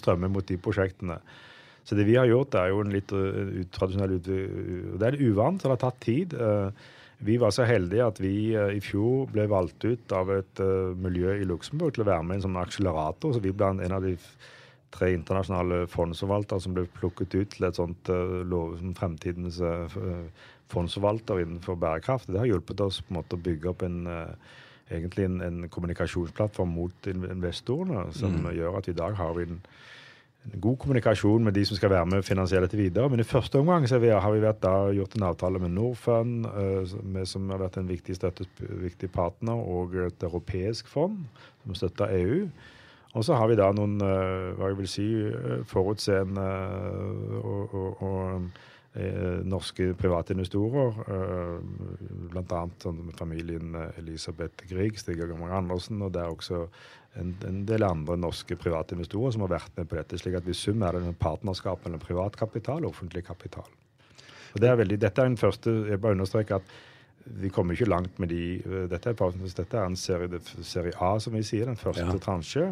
strømme 0.00 0.32
mot 0.32 0.48
de 0.48 0.58
prosjektene. 0.60 1.20
Så 1.86 1.94
det 1.94 2.08
vi 2.08 2.16
har 2.18 2.26
gjort, 2.26 2.56
er 2.58 2.72
jo 2.72 2.82
en 2.82 2.90
litt 2.90 3.12
utradisjonell 3.14 3.70
tradisjonell 3.76 4.16
ut, 4.18 4.98
Det 4.98 5.10
er 5.12 5.20
uvant, 5.22 5.60
så 5.60 5.68
det 5.68 5.76
har 5.76 5.84
tatt 5.84 6.00
tid. 6.02 6.34
Vi 7.26 7.36
var 7.40 7.52
så 7.54 7.64
heldige 7.64 8.08
at 8.10 8.18
vi 8.20 8.34
i 8.56 8.80
fjor 8.84 9.28
ble 9.32 9.46
valgt 9.48 9.86
ut 9.86 10.12
av 10.12 10.32
et 10.34 10.60
miljø 11.00 11.36
i 11.38 11.46
Luxembourg 11.48 11.94
til 11.94 12.04
å 12.04 12.10
være 12.10 12.26
med 12.26 12.36
i 12.36 12.40
en 12.40 12.48
sånn 12.48 12.60
akselerator. 12.60 13.36
Så 13.36 13.44
vi 13.44 13.54
ble 13.54 13.70
en 13.76 13.94
av 13.96 14.02
de 14.04 14.16
tre 14.94 15.12
internasjonale 15.14 15.84
fondsforvaltere 15.90 16.62
som 16.62 16.76
ble 16.76 16.86
plukket 16.98 17.34
ut 17.34 17.54
til 17.54 17.66
et 17.68 17.78
sånt 17.78 18.10
lov 18.48 18.76
som 18.80 18.94
fremtidens 18.96 19.58
uh, 19.60 19.90
fondsforvalter 20.72 21.42
innenfor 21.42 21.78
bærekraft. 21.80 22.30
Det 22.30 22.40
har 22.40 22.50
hjulpet 22.50 22.80
oss 22.84 23.02
på 23.02 23.12
en 23.12 23.20
måte 23.20 23.38
å 23.38 23.42
bygge 23.42 23.70
opp 23.72 23.84
en, 23.86 23.98
uh, 24.06 24.54
egentlig 24.90 25.28
en, 25.28 25.40
en, 25.44 25.66
kommunikasjonsplattform 25.72 26.72
mot 26.78 27.10
investorene, 27.12 28.08
som 28.16 28.40
mm. 28.42 28.50
gjør 28.56 28.80
at 28.80 28.90
i 28.90 28.96
dag 28.96 29.18
har 29.18 29.36
vi 29.38 29.50
en 29.50 29.60
god 30.62 30.76
kommunikasjon 30.78 31.42
med 31.42 31.56
de 31.58 31.64
som 31.66 31.78
skal 31.78 31.90
være 31.90 32.06
med 32.06 32.22
og 32.22 32.26
finansiere 32.26 32.66
dette 32.66 32.78
videre. 32.78 33.10
Men 33.10 33.22
i 33.22 33.26
første 33.26 33.58
omgang 33.58 33.86
vi, 33.86 34.10
har 34.10 34.32
vi 34.32 34.44
vært, 34.44 34.62
da, 34.62 34.92
gjort 34.94 35.16
en 35.18 35.26
avtale 35.30 35.62
med 35.62 35.74
Norfund, 35.74 36.46
uh, 36.46 37.24
som 37.26 37.50
har 37.50 37.62
vært 37.66 37.80
en 37.80 37.90
viktig, 37.90 38.18
støttes, 38.18 38.50
viktig 38.60 39.10
partner, 39.14 39.54
og 39.58 39.98
et 40.06 40.26
europeisk 40.26 40.90
fond 40.90 41.22
som 41.64 41.78
støtter 41.78 42.14
EU. 42.18 42.46
Og 43.16 43.24
så 43.24 43.36
har 43.40 43.48
vi 43.48 43.56
da 43.56 43.70
noen, 43.72 43.96
uh, 44.02 44.54
hva 44.58 44.70
jeg 44.70 44.80
vil 44.82 44.88
si, 44.92 45.08
forutseende 45.70 46.46
og, 47.40 47.76
og, 47.76 48.02
og 48.04 48.48
Eh, 48.96 49.42
norske 49.44 49.90
private 49.94 50.32
investorer, 50.32 50.94
eh, 51.12 51.56
bl.a. 52.32 52.60
Sånn 52.80 53.10
familien 53.18 53.74
Elisabeth 54.00 54.64
Grieg, 54.70 54.96
Stig 54.96 55.20
Agamar 55.20 55.52
Andersen, 55.58 56.00
og 56.00 56.14
det 56.14 56.22
er 56.22 56.32
også 56.32 56.62
en, 57.20 57.34
en, 57.44 57.58
del 57.68 57.84
andre 57.84 58.16
norske 58.16 58.56
private 58.56 58.96
investorer 58.96 59.34
som 59.34 59.44
har 59.44 59.52
vært 59.52 59.76
med 59.76 59.90
på 59.90 59.98
dette. 59.98 60.16
slik 60.16 60.38
at 60.40 60.48
i 60.48 60.56
sum 60.56 60.80
er 60.80 60.96
det 60.96 61.04
en 61.04 61.18
partnerskap 61.20 61.84
mellom 61.84 62.00
privat 62.00 62.40
kapital 62.40 62.86
og 62.86 62.94
offentlig 62.94 63.26
kapital. 63.26 63.68
Og 64.54 64.64
det 64.64 64.70
er 64.70 64.80
veldig, 64.80 65.00
Dette 65.02 65.20
er 65.20 65.28
den 65.28 65.36
første 65.36 65.70
Jeg 65.90 66.00
bare 66.00 66.16
understreker 66.16 66.62
at 66.62 66.76
vi 67.42 67.50
kommer 67.52 67.76
ikke 67.76 67.90
langt 67.90 68.18
med 68.18 68.32
de 68.32 68.62
Dette 68.88 69.12
er, 69.12 69.34
dette 69.44 69.76
er 69.76 69.84
en 69.84 69.96
serie, 69.96 70.40
serie, 70.62 70.96
A, 70.96 71.18
som 71.20 71.36
vi 71.36 71.44
sier, 71.44 71.68
den 71.68 71.76
første 71.76 72.06
ja. 72.06 72.16
transje. 72.16 72.70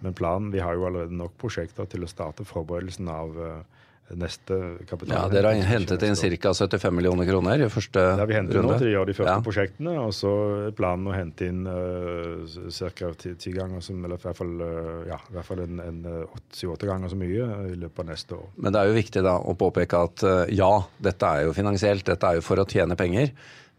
Men 0.00 0.16
planen 0.16 0.50
Vi 0.52 0.60
har 0.60 0.74
jo 0.74 0.88
allerede 0.88 1.16
nok 1.16 1.38
prosjekter 1.40 1.88
til 1.90 2.04
å 2.04 2.10
starte 2.10 2.44
forberedelsen 2.44 3.08
av 3.08 3.38
uh, 3.38 3.84
neste 4.20 4.56
kapital. 4.84 5.14
Ja, 5.14 5.22
Dere 5.32 5.54
har 5.54 5.68
hentet 5.68 6.02
inn 6.04 6.16
ca. 6.36 6.52
75 6.52 6.92
millioner 6.92 7.24
kroner 7.28 7.64
i 7.64 7.70
første 7.72 8.02
runde? 8.02 8.20
Ja, 8.20 8.28
vi 8.28 8.36
henter 8.36 8.58
runde. 8.58 8.74
nå 8.74 8.82
til 8.82 8.90
å 8.90 8.92
gjøre 8.92 9.08
de 9.10 9.16
første 9.16 9.36
ja. 9.38 9.44
prosjektene. 9.46 9.96
Og 10.02 10.12
så 10.16 10.34
er 10.66 10.76
planen 10.76 11.08
å 11.08 11.16
hente 11.16 11.48
inn 11.48 11.64
uh, 11.64 12.84
ca. 13.00 13.10
ti 13.24 13.54
ganger, 13.56 13.80
som, 13.84 14.04
eller 14.04 14.20
i 14.20 14.26
hvert 14.26 14.40
fall, 14.42 14.54
uh, 14.60 15.02
ja, 15.08 15.18
i 15.30 15.38
hvert 15.38 15.48
fall 15.48 15.64
en, 15.64 15.82
en 15.86 16.04
syv-åtte 16.52 16.90
ganger 16.90 17.12
så 17.14 17.20
mye 17.20 17.50
i 17.72 17.80
løpet 17.86 18.04
av 18.04 18.10
neste 18.12 18.38
år. 18.38 18.46
Men 18.60 18.76
det 18.76 18.82
er 18.82 18.92
jo 18.92 19.00
viktig 19.00 19.24
da 19.24 19.38
å 19.40 19.58
påpeke 19.64 20.06
at 20.10 20.28
uh, 20.28 20.38
ja, 20.52 20.72
dette 21.08 21.36
er 21.36 21.48
jo 21.48 21.56
finansielt, 21.56 22.06
dette 22.10 22.32
er 22.32 22.40
jo 22.40 22.44
for 22.44 22.60
å 22.60 22.68
tjene 22.68 22.98
penger. 23.00 23.32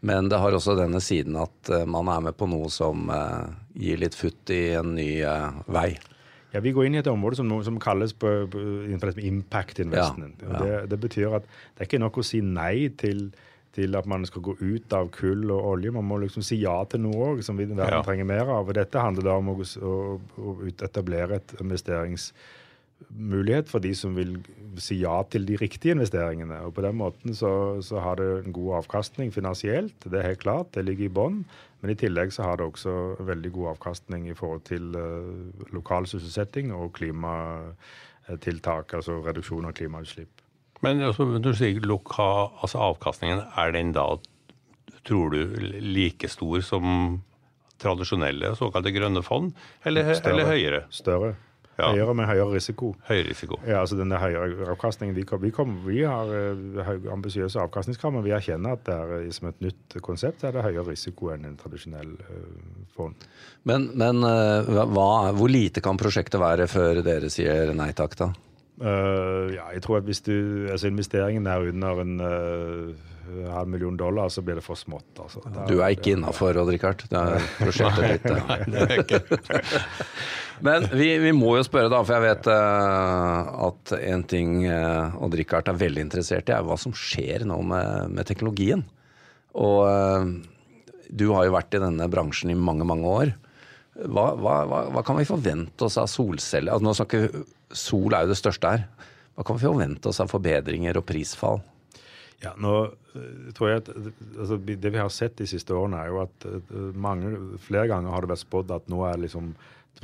Men 0.04 0.28
det 0.28 0.38
har 0.42 0.54
også 0.54 0.74
denne 0.78 1.00
siden 1.00 1.38
at 1.40 1.70
man 1.88 2.10
er 2.12 2.26
med 2.28 2.36
på 2.36 2.48
noe 2.50 2.68
som 2.70 3.08
gir 3.74 4.02
litt 4.02 4.14
futt 4.14 4.52
i 4.52 4.76
en 4.76 4.92
ny 4.98 5.08
vei. 5.72 5.88
Ja, 6.56 6.60
Vi 6.60 6.72
går 6.72 6.86
inn 6.88 6.96
i 6.96 7.02
et 7.02 7.10
område 7.10 7.36
som, 7.36 7.50
som 7.64 7.76
kalles 7.82 8.14
på, 8.16 8.30
på, 8.52 8.62
impact 9.20 9.82
investment. 9.84 10.40
Ja, 10.40 10.52
ja. 10.52 10.62
Det, 10.62 10.78
det, 10.94 10.98
betyr 11.02 11.36
at 11.40 11.48
det 11.48 11.84
er 11.84 11.90
ikke 11.90 12.00
nok 12.00 12.20
å 12.22 12.24
si 12.24 12.40
nei 12.40 12.88
til, 12.96 13.26
til 13.76 13.98
at 13.98 14.08
man 14.08 14.24
skal 14.28 14.44
gå 14.46 14.56
ut 14.60 14.96
av 14.96 15.10
kull 15.14 15.50
og 15.50 15.72
olje. 15.74 15.92
Man 15.92 16.06
må 16.08 16.20
liksom 16.22 16.44
si 16.46 16.60
ja 16.62 16.78
til 16.88 17.04
noe 17.04 17.32
òg, 17.32 17.42
som 17.44 17.58
verden 17.60 17.82
ja. 17.82 18.00
trenger 18.06 18.28
mer 18.28 18.46
av. 18.46 18.70
Og 18.70 18.78
Dette 18.78 19.02
handler 19.02 19.28
da 19.28 19.36
om 19.42 19.52
å, 19.52 19.58
å, 19.60 19.96
å 20.40 20.56
etablere 20.70 21.42
et 21.42 21.56
investerings 21.60 22.30
mulighet 23.10 23.70
for 23.70 23.84
de 23.84 23.92
som 23.96 24.16
vil 24.16 24.36
si 24.80 24.98
ja 25.00 25.18
til 25.30 25.46
de 25.48 25.56
riktige 25.60 25.94
investeringene. 25.96 26.58
Og 26.66 26.74
På 26.74 26.84
den 26.84 26.96
måten 26.96 27.34
så, 27.34 27.80
så 27.82 28.00
har 28.00 28.20
det 28.20 28.44
en 28.44 28.52
god 28.52 28.82
avkastning 28.82 29.32
finansielt, 29.34 29.94
det 30.04 30.20
er 30.20 30.32
helt 30.32 30.44
klart, 30.44 30.74
det 30.74 30.84
ligger 30.84 31.08
i 31.08 31.12
bånn. 31.12 31.44
Men 31.82 31.92
i 31.92 31.98
tillegg 31.98 32.32
så 32.32 32.42
har 32.42 32.56
det 32.56 32.66
også 32.66 33.16
veldig 33.20 33.52
god 33.52 33.76
avkastning 33.76 34.28
i 34.30 34.34
forhold 34.34 34.64
til 34.68 34.96
uh, 34.96 35.68
lokal 35.76 36.08
sysselsetting 36.08 36.72
og 36.74 36.94
klimatiltak, 36.96 38.96
altså 38.96 39.20
reduksjon 39.26 39.68
av 39.68 39.76
klimautslipp. 39.76 40.42
Men 40.84 41.04
altså, 41.04 41.28
når 41.28 41.44
du 41.44 41.52
sier 41.56 41.84
lokal, 41.84 42.50
altså 42.64 42.80
avkastningen, 42.90 43.44
er 43.56 43.76
den 43.76 43.92
da, 43.96 44.08
tror 45.06 45.36
du, 45.36 45.56
like 45.80 46.28
stor 46.28 46.64
som 46.64 47.20
tradisjonelle 47.80 48.54
såkalte 48.56 48.92
grønne 48.92 49.22
fond, 49.24 49.52
eller, 49.84 50.16
eller 50.24 50.48
høyere? 50.48 50.86
Større. 50.90 51.34
Ja. 51.76 51.90
Høyere 51.92 52.14
med 52.16 52.24
høyere 52.30 52.54
risiko. 52.54 52.94
Høyere 53.04 53.26
risiko. 53.28 53.58
Ja, 53.68 53.82
altså 53.82 53.98
denne 53.98 54.16
høyere 54.16 54.70
avkastningen. 54.72 55.16
Vi, 55.16 55.26
vi, 55.42 55.50
kom, 55.52 55.74
vi 55.84 56.00
har 56.08 56.30
uh, 56.32 56.94
ambisiøse 57.12 57.60
avkastningskrav, 57.66 58.14
men 58.14 58.24
vi 58.24 58.32
erkjenner 58.32 58.78
at 58.78 58.86
det 58.86 58.94
er, 58.96 59.12
eh, 59.18 59.34
som 59.36 59.50
et 59.50 59.60
nytt 59.64 59.98
konsept 60.04 60.46
er 60.46 60.56
det 60.56 60.64
høyere 60.64 60.86
risiko 60.88 61.34
enn 61.34 61.44
en 61.44 61.58
tradisjonell 61.60 62.14
uh, 62.16 62.86
fond. 62.96 63.28
Men, 63.68 63.90
men 63.92 64.24
uh, 64.24 64.64
hva, 64.88 65.10
hvor 65.36 65.52
lite 65.52 65.84
kan 65.84 66.00
prosjektet 66.00 66.40
være 66.40 66.68
før 66.70 67.02
dere 67.04 67.28
sier 67.32 67.74
nei 67.76 67.90
takk, 67.96 68.16
da? 68.22 68.30
Uh, 68.80 69.52
ja, 69.52 69.68
jeg 69.72 69.84
tror 69.84 70.00
at 70.00 70.08
hvis 70.08 70.24
du, 70.24 70.68
altså 70.72 70.88
Investeringen 70.88 71.46
er 71.48 71.68
under 71.70 72.00
en 72.02 72.16
uh, 72.20 73.12
halv 73.52 73.68
million 73.68 73.96
dollar, 73.96 74.28
så 74.28 74.42
blir 74.42 74.58
det 74.58 74.64
for 74.64 74.78
smått. 74.78 75.08
Altså. 75.22 75.42
du 75.68 75.78
er 75.80 75.94
ikke 75.94 76.14
innafor, 76.16 76.56
Odd 76.60 76.72
Rikard. 76.74 77.04
Det 77.10 77.20
er 77.20 77.46
prosjektet 77.58 78.10
ditt. 78.12 78.26
Nei, 78.48 78.58
det 78.72 78.82
er 78.84 79.02
ikke. 79.02 79.20
Men 80.66 80.86
vi, 80.92 81.08
vi, 81.20 81.32
må 81.36 81.56
jo 81.58 81.64
spørre, 81.66 81.90
da, 81.92 82.00
for 82.06 82.16
jeg 82.16 82.24
vet 82.24 82.48
uh, 82.48 83.66
at 83.68 83.96
en 83.98 84.22
ting 84.28 84.58
uh, 84.64 85.16
Odd 85.24 85.36
Rikard 85.36 85.68
er 85.68 85.80
veldig 85.80 86.06
interessert 86.06 86.48
i, 86.48 86.54
er 86.56 86.64
hva 86.64 86.78
som 86.80 86.94
skjer 86.96 87.44
nå 87.48 87.58
med, 87.72 88.14
med 88.16 88.28
teknologien. 88.28 88.86
Og 89.56 89.82
uh, 89.84 90.30
du 91.10 91.28
har 91.34 91.46
jo 91.46 91.56
vært 91.56 91.76
i 91.76 91.82
denne 91.82 92.08
bransjen 92.12 92.54
i 92.54 92.58
mange, 92.58 92.86
mange 92.88 93.10
år. 93.10 93.34
Hva, 93.96 94.30
hva, 94.36 94.56
hva, 94.68 94.80
hva 94.92 95.04
kan 95.04 95.16
vi 95.20 95.28
forvente 95.28 95.86
oss 95.86 95.96
av 96.00 96.08
solceller? 96.12 96.74
Altså, 96.74 96.84
nå 96.84 96.96
snakker 96.98 97.30
Sol 97.76 98.14
er 98.14 98.22
jo 98.22 98.30
det 98.30 98.38
største 98.38 98.70
her. 98.70 98.84
Hva 99.34 99.44
kan 99.44 99.56
vi 99.58 99.66
forvente 99.66 100.08
oss 100.08 100.20
av 100.22 100.30
forbedringer 100.30 101.00
og 101.00 101.04
prisfall? 101.08 101.58
Ja, 102.42 102.52
nå 102.60 102.74
tror 103.56 103.70
jeg 103.70 103.80
at 103.80 103.86
altså, 103.96 104.58
Det 104.60 104.90
vi 104.92 105.00
har 105.00 105.08
sett 105.08 105.38
de 105.38 105.46
siste 105.48 105.72
årene, 105.72 106.02
er 106.02 106.12
jo 106.12 106.20
at 106.26 106.46
mange, 106.92 107.32
flere 107.64 107.88
ganger 107.88 108.12
har 108.12 108.24
det 108.24 108.34
vært 108.34 108.44
spådd 108.44 108.74
at 108.76 108.92
nå 108.92 109.06
er 109.08 109.22
liksom 109.22 109.54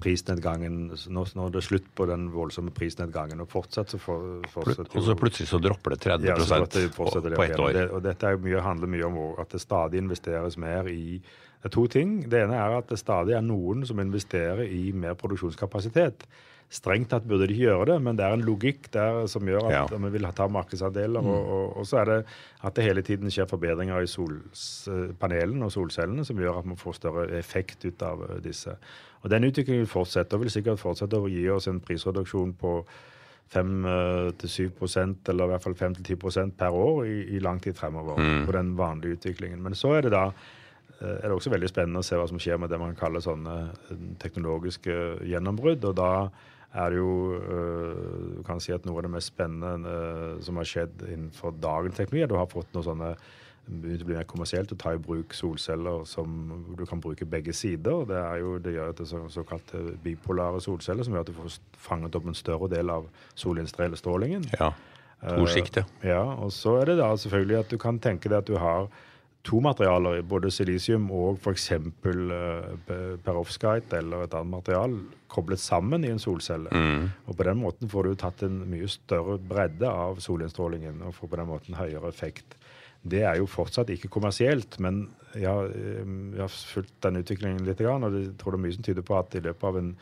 prisnedgangen 0.01 0.87
nå, 0.89 1.25
nå, 1.37 1.47
er 1.47 1.53
det 1.53 1.63
slutt 1.67 1.89
på 1.97 2.07
den 2.09 2.31
voldsomme 2.33 2.73
prisnedgangen. 2.75 3.43
Og 3.45 3.51
fortsatt 3.53 3.93
så 3.93 4.01
for, 4.01 4.41
fortsetter 4.53 4.97
Og 4.97 5.07
så 5.07 5.17
plutselig 5.19 5.51
så 5.51 5.61
dropper 5.63 5.97
det 5.97 6.01
30 6.07 6.29
ja, 6.31 6.37
det 6.39 6.85
på, 6.97 7.09
på 7.13 7.45
ett 7.45 7.59
år. 7.59 7.73
Det, 7.77 7.87
og 7.93 8.05
dette 8.07 8.35
mye, 8.41 8.63
handler 8.65 8.93
mye 8.95 9.09
om 9.11 9.19
at 9.43 9.53
det 9.53 9.61
stadig 9.63 10.01
investeres 10.01 10.57
mer 10.61 10.89
i 10.89 11.21
det 11.63 11.71
er 11.71 11.75
to 11.77 11.85
ting. 11.87 12.17
Det 12.27 12.41
ene 12.43 12.59
er 12.59 12.81
at 12.81 12.89
det 12.91 12.99
stadig 12.99 13.37
er 13.39 13.45
noen 13.47 13.87
som 13.87 14.01
investerer 14.03 14.67
i 14.67 14.91
mer 14.91 15.15
produksjonskapasitet. 15.19 16.27
Strengt 16.73 17.11
tatt 17.13 17.27
burde 17.29 17.47
de 17.47 17.53
ikke 17.55 17.67
gjøre 17.69 17.87
det, 17.91 17.97
men 18.03 18.17
det 18.17 18.25
er 18.25 18.35
en 18.35 18.43
logikk 18.43 18.89
der 18.95 19.27
som 19.31 19.47
gjør 19.47 19.69
at 19.69 19.93
ja. 19.93 19.99
vi 20.03 20.11
vil 20.15 20.27
ta 20.35 20.47
markedsandeler. 20.49 21.23
Mm. 21.23 21.29
Og, 21.29 21.53
og, 21.55 21.67
og, 21.77 21.87
så 21.87 22.01
er 22.01 22.09
det 22.09 22.17
at 22.65 22.75
det 22.75 22.87
hele 22.87 23.05
tiden 23.07 23.31
skjer 23.31 23.47
forbedringer 23.51 24.03
i 24.03 24.09
solpanelene 24.09 25.69
og 25.69 25.75
solcellene 25.75 26.25
som 26.27 26.41
gjør 26.41 26.63
at 26.63 26.71
man 26.73 26.81
får 26.81 26.97
større 26.99 27.27
effekt 27.39 27.85
ut 27.85 28.03
av 28.09 28.25
eh, 28.27 28.41
disse. 28.43 28.75
Og 29.23 29.31
Den 29.31 29.47
utviklingen 29.47 29.85
vil 29.85 29.93
fortsette, 29.93 30.35
og 30.35 30.43
vil 30.43 30.55
sikkert 30.55 30.83
fortsette 30.83 31.21
å 31.21 31.31
gi 31.31 31.45
oss 31.53 31.69
en 31.71 31.79
prisreduksjon 31.85 32.57
på 32.59 32.75
5-7 33.53 34.65
eh, 34.65 35.15
eller 35.29 35.45
i 35.45 35.53
hvert 35.53 35.67
fall 35.69 35.77
5-10% 35.77 36.57
per 36.59 36.75
år 36.75 37.05
i, 37.05 37.19
i, 37.37 37.45
lang 37.45 37.61
tid 37.63 37.77
fremover 37.79 38.19
mm. 38.19 38.43
på 38.49 38.57
den 38.57 38.75
vanlige 38.81 39.21
utviklingen. 39.21 39.63
Men 39.63 39.77
så 39.79 39.93
er 39.99 40.09
det 40.09 40.17
da 40.17 40.31
er 41.03 41.29
det 41.29 41.37
også 41.37 41.53
veldig 41.53 41.71
spennende 41.71 42.03
å 42.03 42.07
se 42.07 42.19
hva 42.19 42.29
som 42.31 42.41
skjer 42.43 42.61
med 42.63 42.73
det 42.73 42.79
man 42.81 42.97
kaller 42.99 43.25
sånne 43.25 43.57
teknologiske 44.23 44.97
gjennombrudd. 45.29 45.85
og 45.91 45.97
da 45.99 46.13
er 46.73 46.91
det 46.91 46.99
jo 47.03 47.37
øh, 47.37 48.37
du 48.39 48.43
kan 48.47 48.61
si 48.65 48.73
at 48.73 48.87
noe 48.89 48.97
av 48.97 49.05
det 49.05 49.13
mest 49.13 49.33
spennende 49.35 49.93
som 50.45 50.57
har 50.57 50.69
skjedd 50.69 51.05
innenfor 51.05 51.53
dagens 51.61 51.99
teknologi. 51.99 52.31
Du 52.31 52.39
har 52.39 52.49
fått 52.49 52.73
noe 52.73 52.87
sånne 52.87 53.13
begynt 53.63 54.03
å 54.03 54.09
bli 54.09 54.17
mer 54.17 54.27
kommersielt 54.27 54.73
å 54.75 54.79
ta 54.81 54.95
i 54.95 55.01
bruk 55.01 55.35
solceller 55.37 56.03
som 56.09 56.65
du 56.77 56.83
kan 56.89 57.01
bruke 57.03 57.29
begge 57.29 57.55
sider. 57.55 58.07
Det, 58.09 58.19
er 58.19 58.41
jo, 58.43 58.57
det 58.63 58.75
gjør 58.75 58.97
det 58.99 59.07
så, 59.09 59.21
såkalte 59.31 59.83
bipolare 60.03 60.61
solceller, 60.65 61.07
som 61.07 61.15
gjør 61.15 61.27
at 61.27 61.31
du 61.31 61.37
får 61.37 61.61
fanget 61.85 62.19
opp 62.19 62.27
en 62.27 62.39
større 62.39 62.71
del 62.73 62.91
av 62.91 63.07
solinstrålingen. 63.39 64.49
Ja, 64.59 64.73
to. 65.23 65.47
Uh, 65.47 65.85
ja, 66.03 66.25
og 66.43 66.51
så 66.55 66.81
er 66.81 66.91
det 66.91 66.99
da 66.99 67.13
selvfølgelig 67.15 67.61
at 67.61 67.71
du 67.71 67.79
kan 67.79 68.01
tenke 68.03 68.33
deg 68.33 68.43
at 68.43 68.51
du 68.51 68.57
har 68.59 68.89
to 69.47 69.59
materialer, 69.63 70.21
både 70.23 70.53
silisium 70.55 71.09
og 71.15 71.41
f.eks. 71.43 71.69
Uh, 72.05 73.17
perovskite 73.25 73.99
eller 73.99 74.27
et 74.27 74.37
annet 74.39 74.55
material, 74.55 74.95
koblet 75.33 75.61
sammen 75.61 76.05
i 76.07 76.13
en 76.13 76.23
solcelle. 76.23 76.71
Mm. 76.71 77.09
Og 77.27 77.37
På 77.37 77.47
den 77.49 77.59
måten 77.63 77.91
får 77.91 78.09
du 78.09 78.15
tatt 78.21 78.45
en 78.47 78.61
mye 78.71 78.91
større 78.91 79.39
bredde 79.39 79.89
av 79.89 80.21
solinnstrålingen 80.23 81.03
og 81.07 81.17
får 81.17 81.33
på 81.33 81.41
den 81.41 81.51
måten 81.51 81.79
høyere 81.79 82.13
effekt. 82.13 82.57
Det 83.03 83.25
er 83.27 83.41
jo 83.41 83.51
fortsatt 83.51 83.91
ikke 83.91 84.13
kommersielt, 84.15 84.79
men 84.79 85.09
jeg 85.35 85.49
har, 85.49 85.73
eh, 85.75 86.05
jeg 86.37 86.43
har 86.45 86.53
fulgt 86.53 87.01
den 87.03 87.19
utviklingen 87.19 87.65
litt, 87.67 87.81
og 87.81 88.15
jeg 88.15 88.37
tror 88.39 88.55
det 88.55 88.61
er 88.61 88.67
mye 88.67 88.77
som 88.77 88.85
tyder 88.87 89.07
på 89.09 89.19
at 89.19 89.35
i 89.35 89.43
løpet 89.43 89.65
av 89.65 89.79
en 89.81 89.97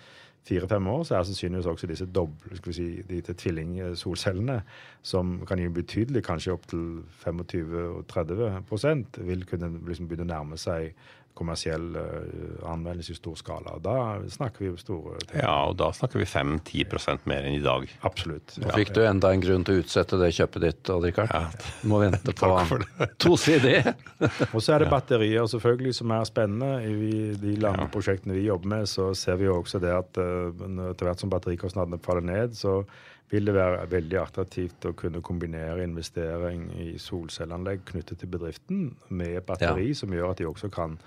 fire-fem 0.49 0.87
år, 0.87 1.03
så 1.05 1.17
er 1.17 1.27
sannsynligvis 1.29 1.67
også 1.67 1.89
disse 1.91 2.07
doble, 2.07 2.57
skal 2.57 2.73
vi 2.73 2.77
si, 2.77 2.89
de 3.09 3.35
tvillingsolcellene, 3.43 4.61
som 5.03 5.39
kan 5.49 5.61
gi 5.61 5.69
betydelig, 5.69 6.25
kanskje 6.27 6.57
opptil 6.57 6.85
25-30 7.23 9.25
vil 9.29 9.47
kunne 9.49 9.73
liksom 9.89 10.09
begynne 10.09 10.29
å 10.29 10.33
nærme 10.33 10.61
seg 10.61 10.95
kommersiell 11.35 11.97
uh, 11.97 12.71
anvendelse 12.73 13.15
i 13.15 13.19
stor 13.19 13.37
skala. 13.39 13.77
Da 13.83 13.95
snakker 14.31 14.65
vi 14.65 14.73
store 14.81 15.19
ting. 15.25 15.41
Ja, 15.41 15.55
og 15.71 15.77
da 15.81 15.91
snakker 15.97 16.21
vi 16.21 16.27
5-10% 16.29 17.27
mer 17.31 17.47
enn 17.49 17.57
i 17.57 17.65
dag. 17.65 17.87
Absolutt. 18.07 18.57
Nå 18.61 18.73
fikk 18.77 18.93
du 18.97 19.03
enda 19.05 19.33
en 19.33 19.45
grunn 19.45 19.65
til 19.67 19.79
å 19.79 19.85
utsette 19.85 20.19
det 20.21 20.33
kjøpet 20.37 20.67
ditt, 20.67 20.93
Odd 20.93 21.07
Rikard. 21.09 21.33
Ja. 21.33 21.71
Du 21.83 21.89
må 21.93 22.03
vente 22.05 22.35
på 22.37 22.53
tosidig. 23.25 23.79
og 24.55 24.59
så 24.61 24.77
er 24.77 24.85
det 24.85 24.91
batterier 24.93 25.49
selvfølgelig 25.51 25.95
som 26.01 26.17
er 26.17 26.27
spennende. 26.29 26.73
I 26.85 27.23
de 27.41 27.57
landeprosjektene 27.63 28.37
vi 28.37 28.49
jobber 28.49 28.75
med, 28.75 28.91
så 28.91 29.13
ser 29.19 29.41
vi 29.41 29.49
jo 29.49 29.61
også 29.61 29.81
det 29.83 29.95
at 29.97 30.21
uh, 30.21 30.51
etter 30.91 31.09
hvert 31.09 31.23
som 31.23 31.33
batterikostnadene 31.33 32.03
faller 32.05 32.27
ned, 32.27 32.59
så 32.59 32.83
vil 33.31 33.47
det 33.47 33.55
være 33.55 33.87
veldig 33.91 34.19
attraktivt 34.19 34.87
å 34.91 34.95
kunne 34.99 35.23
kombinere 35.23 35.85
investering 35.87 36.69
i 36.83 36.93
solcelleanlegg 36.99 37.85
knyttet 37.93 38.19
til 38.23 38.31
bedriften 38.33 38.89
med 39.09 39.43
batteri, 39.47 39.93
som 39.95 40.11
gjør 40.15 40.33
at 40.33 40.43
de 40.43 40.49
også 40.51 40.71
kan 40.75 40.99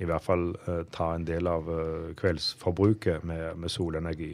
i 0.00 0.06
hvert 0.08 0.24
fall 0.24 0.46
uh, 0.66 0.82
ta 0.90 1.10
en 1.14 1.24
del 1.28 1.46
av 1.46 1.66
uh, 1.68 2.12
kveldsforbruket 2.18 3.26
med, 3.28 3.58
med 3.60 3.70
solenergi. 3.70 4.30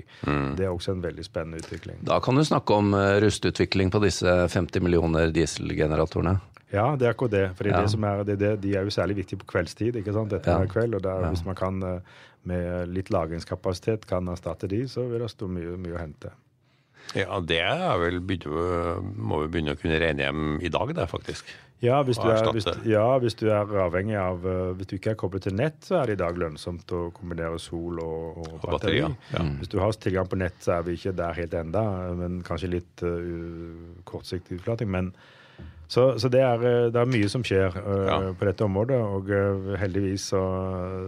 Det 0.56 0.64
er 0.64 0.70
også 0.70 0.94
en 0.94 1.02
veldig 1.02 1.24
spennende 1.26 1.58
utvikling. 1.60 1.98
Da 2.06 2.20
kan 2.24 2.38
du 2.38 2.44
snakke 2.46 2.76
om 2.78 2.94
uh, 2.94 3.16
rustutvikling 3.20 3.90
på 3.92 4.00
disse 4.04 4.36
50 4.54 4.84
millioner 4.86 5.32
dieselgeneratorene. 5.34 6.36
Ja, 6.72 6.92
det 7.00 7.08
er 7.08 7.14
akkurat 7.16 7.32
det. 7.34 7.44
Fordi 7.58 7.72
Ja. 7.74 7.82
det 7.82 7.90
som 7.90 8.04
er, 8.04 8.22
det, 8.28 8.38
det, 8.38 8.52
de 8.62 8.74
er 8.76 8.84
jo 8.86 8.92
særlig 8.94 9.16
viktige 9.22 9.40
på 9.42 9.48
kveldstid. 9.54 9.96
ikke 9.96 10.12
sant? 10.12 10.30
Dette 10.30 10.52
Ja. 10.52 10.62
er 10.62 10.68
kveld, 10.68 10.94
og 10.94 11.02
der, 11.02 11.24
Ja. 11.24 11.30
Hvis 11.32 11.44
man 11.44 11.56
kan 11.56 12.02
med 12.44 12.88
litt 12.88 13.10
lagringskapasitet 13.10 14.06
kan 14.06 14.28
erstatte 14.28 14.68
de, 14.68 14.86
så 14.88 15.08
vil 15.08 15.20
det 15.20 15.30
stå 15.30 15.48
mye, 15.48 15.76
mye 15.76 15.96
å 15.96 16.00
hente. 16.00 16.30
Ja, 17.16 17.38
det 17.40 17.62
er 17.64 17.96
vel 18.02 18.18
må 18.20 19.38
vi 19.44 19.48
begynne 19.54 19.72
å 19.72 19.80
kunne 19.80 19.96
regne 20.02 20.26
hjem 20.26 20.58
i 20.60 20.68
dag, 20.72 20.90
det, 20.96 21.06
faktisk. 21.08 21.48
Ja, 21.80 22.00
hvis 22.02 22.18
du, 22.18 22.26
er, 22.26 22.42
hvis, 22.52 22.66
ja, 22.90 23.04
hvis 23.22 23.36
du 23.38 23.44
er 23.54 23.70
avhengig 23.84 24.16
av 24.18 24.42
uh, 24.42 24.72
Hvis 24.74 24.88
du 24.90 24.96
ikke 24.96 25.12
er 25.12 25.18
koblet 25.20 25.44
til 25.46 25.54
nett, 25.54 25.76
så 25.86 26.00
er 26.00 26.10
det 26.10 26.16
i 26.16 26.20
dag 26.24 26.34
lønnsomt 26.42 26.90
å 26.90 27.04
kombinere 27.14 27.60
sol 27.62 28.00
og, 28.02 28.40
og 28.42 28.56
Og 28.56 28.64
batteri. 28.72 28.98
ja. 29.04 29.44
Hvis 29.60 29.70
du 29.70 29.78
har 29.78 29.94
tilgang 29.94 30.26
på 30.26 30.40
nett, 30.42 30.58
så 30.64 30.80
er 30.80 30.88
vi 30.88 30.96
ikke 30.98 31.14
der 31.14 31.38
helt 31.38 31.54
enda, 31.54 31.84
men 32.18 32.40
kanskje 32.46 32.72
litt 32.74 33.04
uh, 33.06 34.02
kortsiktig 34.10 34.58
utflating. 34.58 34.90
Men 34.90 35.12
så, 35.86 36.18
så 36.18 36.28
det, 36.28 36.42
er, 36.42 36.66
uh, 36.66 36.90
det 36.90 36.98
er 36.98 37.12
mye 37.14 37.30
som 37.30 37.46
skjer 37.46 37.70
uh, 37.78 38.06
Ja. 38.10 38.18
på 38.34 38.50
dette 38.50 38.66
området, 38.66 38.98
og 38.98 39.30
uh, 39.30 39.70
heldigvis 39.78 40.32
så, 40.34 40.42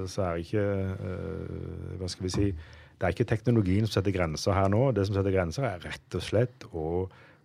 så 0.06 0.28
er 0.30 0.44
ikke 0.46 0.68
uh, 1.02 1.96
Hva 1.98 2.14
skal 2.14 2.30
vi 2.30 2.36
si 2.38 2.52
Det 3.00 3.08
er 3.08 3.14
ikke 3.14 3.30
teknologien 3.30 3.86
som 3.88 3.94
setter 3.96 4.12
grenser 4.12 4.52
her 4.52 4.68
nå. 4.68 4.90
Det 4.92 5.06
som 5.08 5.16
setter 5.16 5.32
grenser, 5.32 5.64
er 5.64 5.84
rett 5.86 6.16
og 6.18 6.24
slett 6.24 6.66
å 6.76 6.86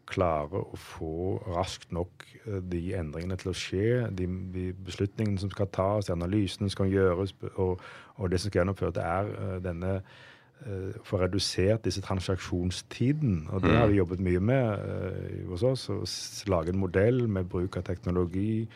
klare 0.06 0.60
å 0.60 0.78
få 0.78 1.16
raskt 1.56 1.94
nok 1.96 2.26
eh, 2.44 2.60
de 2.72 2.82
endringene 3.00 3.38
til 3.40 3.54
å 3.54 3.58
skje, 3.58 3.88
de, 4.20 4.28
de 4.54 4.68
beslutningene 4.86 5.42
som 5.42 5.54
skal 5.54 5.72
tas, 5.74 6.10
de 6.10 6.14
analysene 6.14 6.68
som 6.68 6.76
skal 6.76 6.92
gjøres, 6.94 7.34
og, 7.56 7.80
og 8.20 8.32
det 8.32 8.42
som 8.42 8.52
skal 8.52 8.62
gjennomføres, 8.62 8.98
det 9.00 9.06
er 9.08 9.32
eh, 9.32 9.56
denne 9.64 9.94
eh, 9.96 11.00
få 11.08 11.22
redusert 11.24 11.88
disse 11.88 12.04
transaksjonstiden. 12.06 13.48
Og 13.56 13.64
det 13.64 13.74
har 13.80 13.90
vi 13.90 14.02
jobbet 14.02 14.22
mye 14.28 14.44
med 14.52 15.48
hos 15.50 15.66
oss. 15.66 15.88
Å 15.90 16.04
lage 16.52 16.76
en 16.76 16.84
modell 16.84 17.26
med 17.32 17.48
bruk 17.50 17.80
av 17.80 17.88
teknologi 17.88 18.68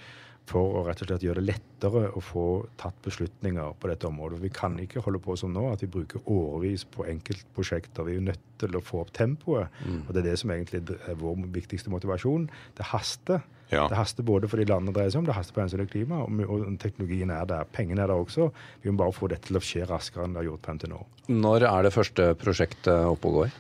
for 0.50 0.80
å 0.80 0.84
rett 0.88 1.04
og 1.04 1.10
slett 1.10 1.24
gjøre 1.26 1.44
det 1.44 1.54
lettere 1.54 2.08
å 2.18 2.24
få 2.24 2.46
tatt 2.82 2.98
beslutninger 3.06 3.76
på 3.80 3.92
dette 3.92 4.10
området. 4.10 4.42
Vi 4.42 4.52
kan 4.54 4.76
ikke 4.82 5.04
holde 5.06 5.22
på 5.24 5.36
som 5.40 5.54
nå, 5.54 5.68
at 5.72 5.84
vi 5.86 5.92
bruker 5.94 6.26
årevis 6.26 6.88
på 6.90 7.06
enkeltprosjekter. 7.12 8.08
Vi 8.08 8.18
er 8.18 8.26
nødt 8.32 8.44
til 8.62 8.76
å 8.76 8.84
få 8.84 9.04
opp 9.04 9.14
tempoet. 9.16 9.70
Og 10.08 10.12
det 10.12 10.24
er 10.24 10.32
det 10.32 10.36
som 10.42 10.52
egentlig 10.54 10.82
er 10.98 11.22
vår 11.22 11.46
viktigste 11.56 11.94
motivasjon. 11.94 12.50
Det 12.78 12.90
haster. 12.92 13.46
Ja. 13.70 13.86
Det 13.92 14.00
haster 14.00 14.26
både 14.26 14.50
for 14.50 14.58
de 14.58 14.66
landene 14.66 14.92
det 14.92 14.98
dreier 14.98 15.14
seg 15.14 15.22
om, 15.22 15.30
det 15.30 15.38
haster 15.38 15.54
på 15.54 15.62
hensyn 15.62 15.84
til 15.84 15.92
klima, 15.92 16.24
og, 16.26 16.42
og 16.50 16.68
teknologien 16.82 17.30
er 17.34 17.46
der. 17.50 17.70
Pengene 17.76 18.04
er 18.04 18.10
der 18.10 18.26
også. 18.26 18.50
Vi 18.82 18.90
må 18.90 19.04
bare 19.04 19.16
få 19.16 19.30
dette 19.30 19.52
til 19.52 19.60
å 19.60 19.64
skje 19.64 19.86
raskere 19.90 20.26
enn 20.26 20.34
det 20.34 20.42
har 20.42 20.50
gjort 20.50 20.70
frem 20.70 20.82
til 20.82 20.94
nå. 20.96 21.04
Når 21.30 21.68
er 21.70 21.86
det 21.86 21.94
første 21.94 22.32
prosjektet 22.42 23.06
oppe 23.14 23.30
og 23.30 23.44
går? 23.44 23.58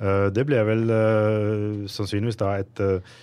Eh, 0.00 0.26
det 0.32 0.44
blir 0.48 0.64
vel 0.68 0.92
eh, 0.92 1.86
sannsynligvis 1.88 2.40
da 2.40 2.56
et, 2.60 2.82
eh, 2.84 3.16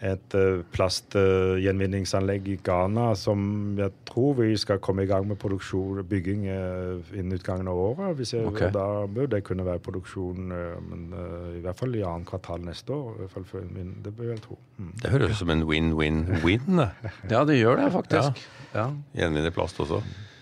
et 0.00 0.36
uh, 0.38 0.62
plastgjenvinningsanlegg 0.72 2.48
i 2.48 2.56
Ghana 2.64 3.10
som 3.18 3.40
jeg 3.78 3.92
tror 4.08 4.36
vi 4.40 4.54
skal 4.58 4.80
komme 4.82 5.04
i 5.04 5.08
gang 5.10 5.26
med 5.28 5.38
produksjon 5.40 6.00
og 6.02 6.08
bygging 6.10 6.46
eh, 6.50 7.12
innen 7.14 7.36
utgangen 7.36 7.68
av 7.70 7.78
året. 7.78 8.16
Hvis 8.18 8.34
jeg, 8.34 8.46
okay. 8.48 8.70
Da 8.74 9.06
bør 9.10 9.28
det 9.34 9.42
kunne 9.46 9.66
være 9.66 9.82
produksjon 9.84 10.54
eh, 10.56 10.78
men, 10.86 11.04
eh, 11.14 11.58
i 11.58 11.62
hvert 11.64 11.78
fall 11.78 11.94
i 11.98 12.02
annet 12.06 12.28
kvartal 12.30 12.64
neste 12.66 12.94
år. 12.96 13.12
I 13.14 13.24
hvert 13.24 13.36
fall 13.36 13.46
for 13.52 13.68
min, 13.76 13.92
det 14.04 14.14
bør 14.16 14.32
jeg 14.32 14.42
tro. 14.46 14.58
Mm. 14.78 14.90
Det 15.02 15.12
høres 15.14 15.36
ut 15.36 15.42
som 15.44 15.54
en 15.54 15.66
win-win-win. 15.68 16.82
Ja, 17.30 17.44
det 17.46 17.60
gjør 17.60 17.78
det 17.78 17.92
faktisk. 17.94 18.42
Ja. 18.74 18.88
Gjenvinne 19.16 19.52
plast 19.54 19.78
også. 19.82 20.00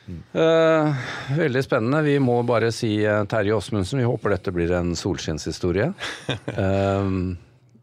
Uh, 0.08 0.94
veldig 1.36 1.60
spennende. 1.64 2.00
Vi 2.06 2.14
må 2.22 2.38
bare 2.48 2.70
si 2.72 2.94
uh, 3.04 3.26
Terje 3.28 3.52
Åsmundsen, 3.56 4.00
vi 4.00 4.06
håper 4.08 4.33
dette 4.33 4.54
blir 4.54 4.72
en 4.78 4.94
solskinnshistorie. 4.96 5.92
Eh, 6.48 7.11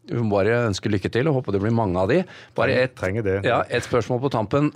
vi 0.06 0.22
må 0.22 0.38
bare 0.38 0.64
ønske 0.68 0.90
lykke 0.92 1.10
til 1.12 1.30
og 1.30 1.40
håpe 1.40 1.54
det 1.54 1.62
blir 1.62 1.74
mange 1.74 1.98
av 2.00 2.10
de. 2.10 2.22
Bare 2.58 2.76
et, 2.86 3.06
ja, 3.46 3.60
et 3.66 3.86
spørsmål 3.86 4.22
på 4.26 4.32
tampen. 4.34 4.72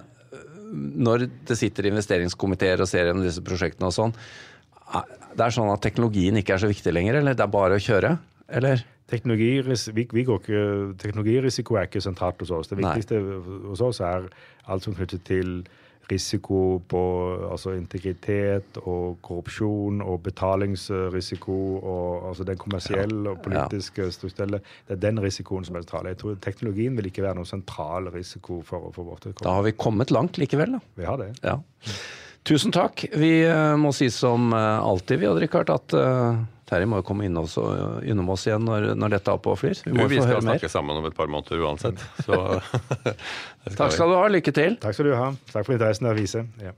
Når 0.70 1.26
det 1.48 1.56
sitter 1.58 1.90
investeringskomiteer 1.90 2.82
og 2.82 2.88
ser 2.90 3.08
gjennom 3.08 3.26
disse 3.26 3.42
prosjektene 3.44 3.90
og 3.90 3.96
sånn, 3.96 4.14
det 4.90 5.44
er 5.46 5.54
sånn 5.54 5.70
at 5.70 5.82
teknologien 5.84 6.38
ikke 6.40 6.56
er 6.56 6.62
så 6.62 6.70
viktig 6.70 6.94
lenger, 6.94 7.20
eller 7.20 7.36
det 7.38 7.44
er 7.44 7.52
bare 7.52 7.78
å 7.78 7.82
kjøre? 7.82 8.16
Eller? 8.58 8.82
Teknologiris 9.10 9.88
vi, 9.94 10.06
vi 10.14 10.22
ikke, 10.22 10.62
teknologirisiko 11.02 11.78
er 11.78 11.88
ikke 11.88 12.02
sentralt 12.02 12.42
hos 12.42 12.52
oss. 12.54 12.70
Det 12.70 12.78
Nei. 12.78 12.86
viktigste 12.86 13.18
hos 13.70 13.82
oss 13.82 14.02
er 14.06 14.28
alt 14.70 14.86
som 14.86 14.94
knytter 14.94 15.22
til 15.26 15.54
risiko 16.10 16.80
på 16.90 17.02
altså 17.50 17.74
integritet 17.76 18.80
og 18.82 19.18
korrupsjon 19.24 20.02
og 20.04 20.22
betalingsrisiko 20.26 21.58
og 21.78 22.30
altså 22.30 22.46
den 22.48 22.60
kommersielle 22.60 23.34
og 23.34 23.42
politiske 23.44 24.10
strukturelle. 24.14 24.62
Det 24.88 24.96
er 24.98 25.04
den 25.08 25.22
risikoen 25.22 25.66
som 25.66 25.76
er 25.78 25.84
sentral. 25.84 26.10
Jeg 26.12 26.20
tror 26.22 26.40
teknologien 26.42 26.96
vil 26.98 27.10
ikke 27.10 27.24
være 27.26 27.38
noen 27.38 27.48
sentral 27.48 28.10
risiko 28.14 28.60
for, 28.66 28.90
for 28.94 29.12
vårt 29.12 29.30
Da 29.42 29.58
har 29.58 29.66
vi 29.66 29.76
kommet 29.76 30.10
langt 30.14 30.40
likevel, 30.40 30.78
da. 30.78 30.82
Vi 30.98 31.08
har 31.08 31.20
det. 31.20 31.32
Ja. 31.44 31.60
Tusen 32.46 32.72
takk. 32.72 33.04
Vi 33.12 33.32
eh, 33.44 33.76
må 33.76 33.92
si 33.92 34.08
som 34.12 34.52
eh, 34.56 34.78
alltid, 34.80 35.20
vi, 35.20 35.28
Odd-Rikard, 35.28 35.70
at 35.74 35.96
eh, 35.96 36.40
Terje 36.70 36.86
må 36.86 37.00
jo 37.00 37.06
komme 37.06 37.24
innom 37.26 37.48
oss, 37.48 37.56
innom 38.06 38.28
oss 38.30 38.44
igjen 38.46 38.62
når, 38.62 38.92
når 38.94 39.16
dette 39.16 39.32
er 39.32 39.48
og 39.50 39.58
flyr. 39.58 39.80
Vi 39.82 39.90
Du, 39.90 39.96
må 39.98 40.06
vi 40.10 40.20
få 40.20 40.22
skal 40.22 40.36
høre 40.36 40.44
mer. 40.46 40.58
snakke 40.60 40.70
sammen 40.70 41.00
om 41.00 41.08
et 41.08 41.16
par 41.16 41.26
måneder 41.32 41.64
uansett. 41.66 42.04
Så 42.22 42.38
skal 43.72 43.76
Takk 43.80 43.96
skal 43.96 44.12
du 44.12 44.16
ha. 44.20 44.28
Lykke 44.30 44.54
til. 44.54 44.76
Takk 44.84 44.94
skal 44.94 45.10
du 45.10 45.16
ha. 45.18 45.32
Takk 45.50 45.66
for 45.66 45.74
interessen 45.74 46.06
av 46.06 46.14
å 46.14 46.20
vise. 46.20 46.44
Ja. 46.62 46.76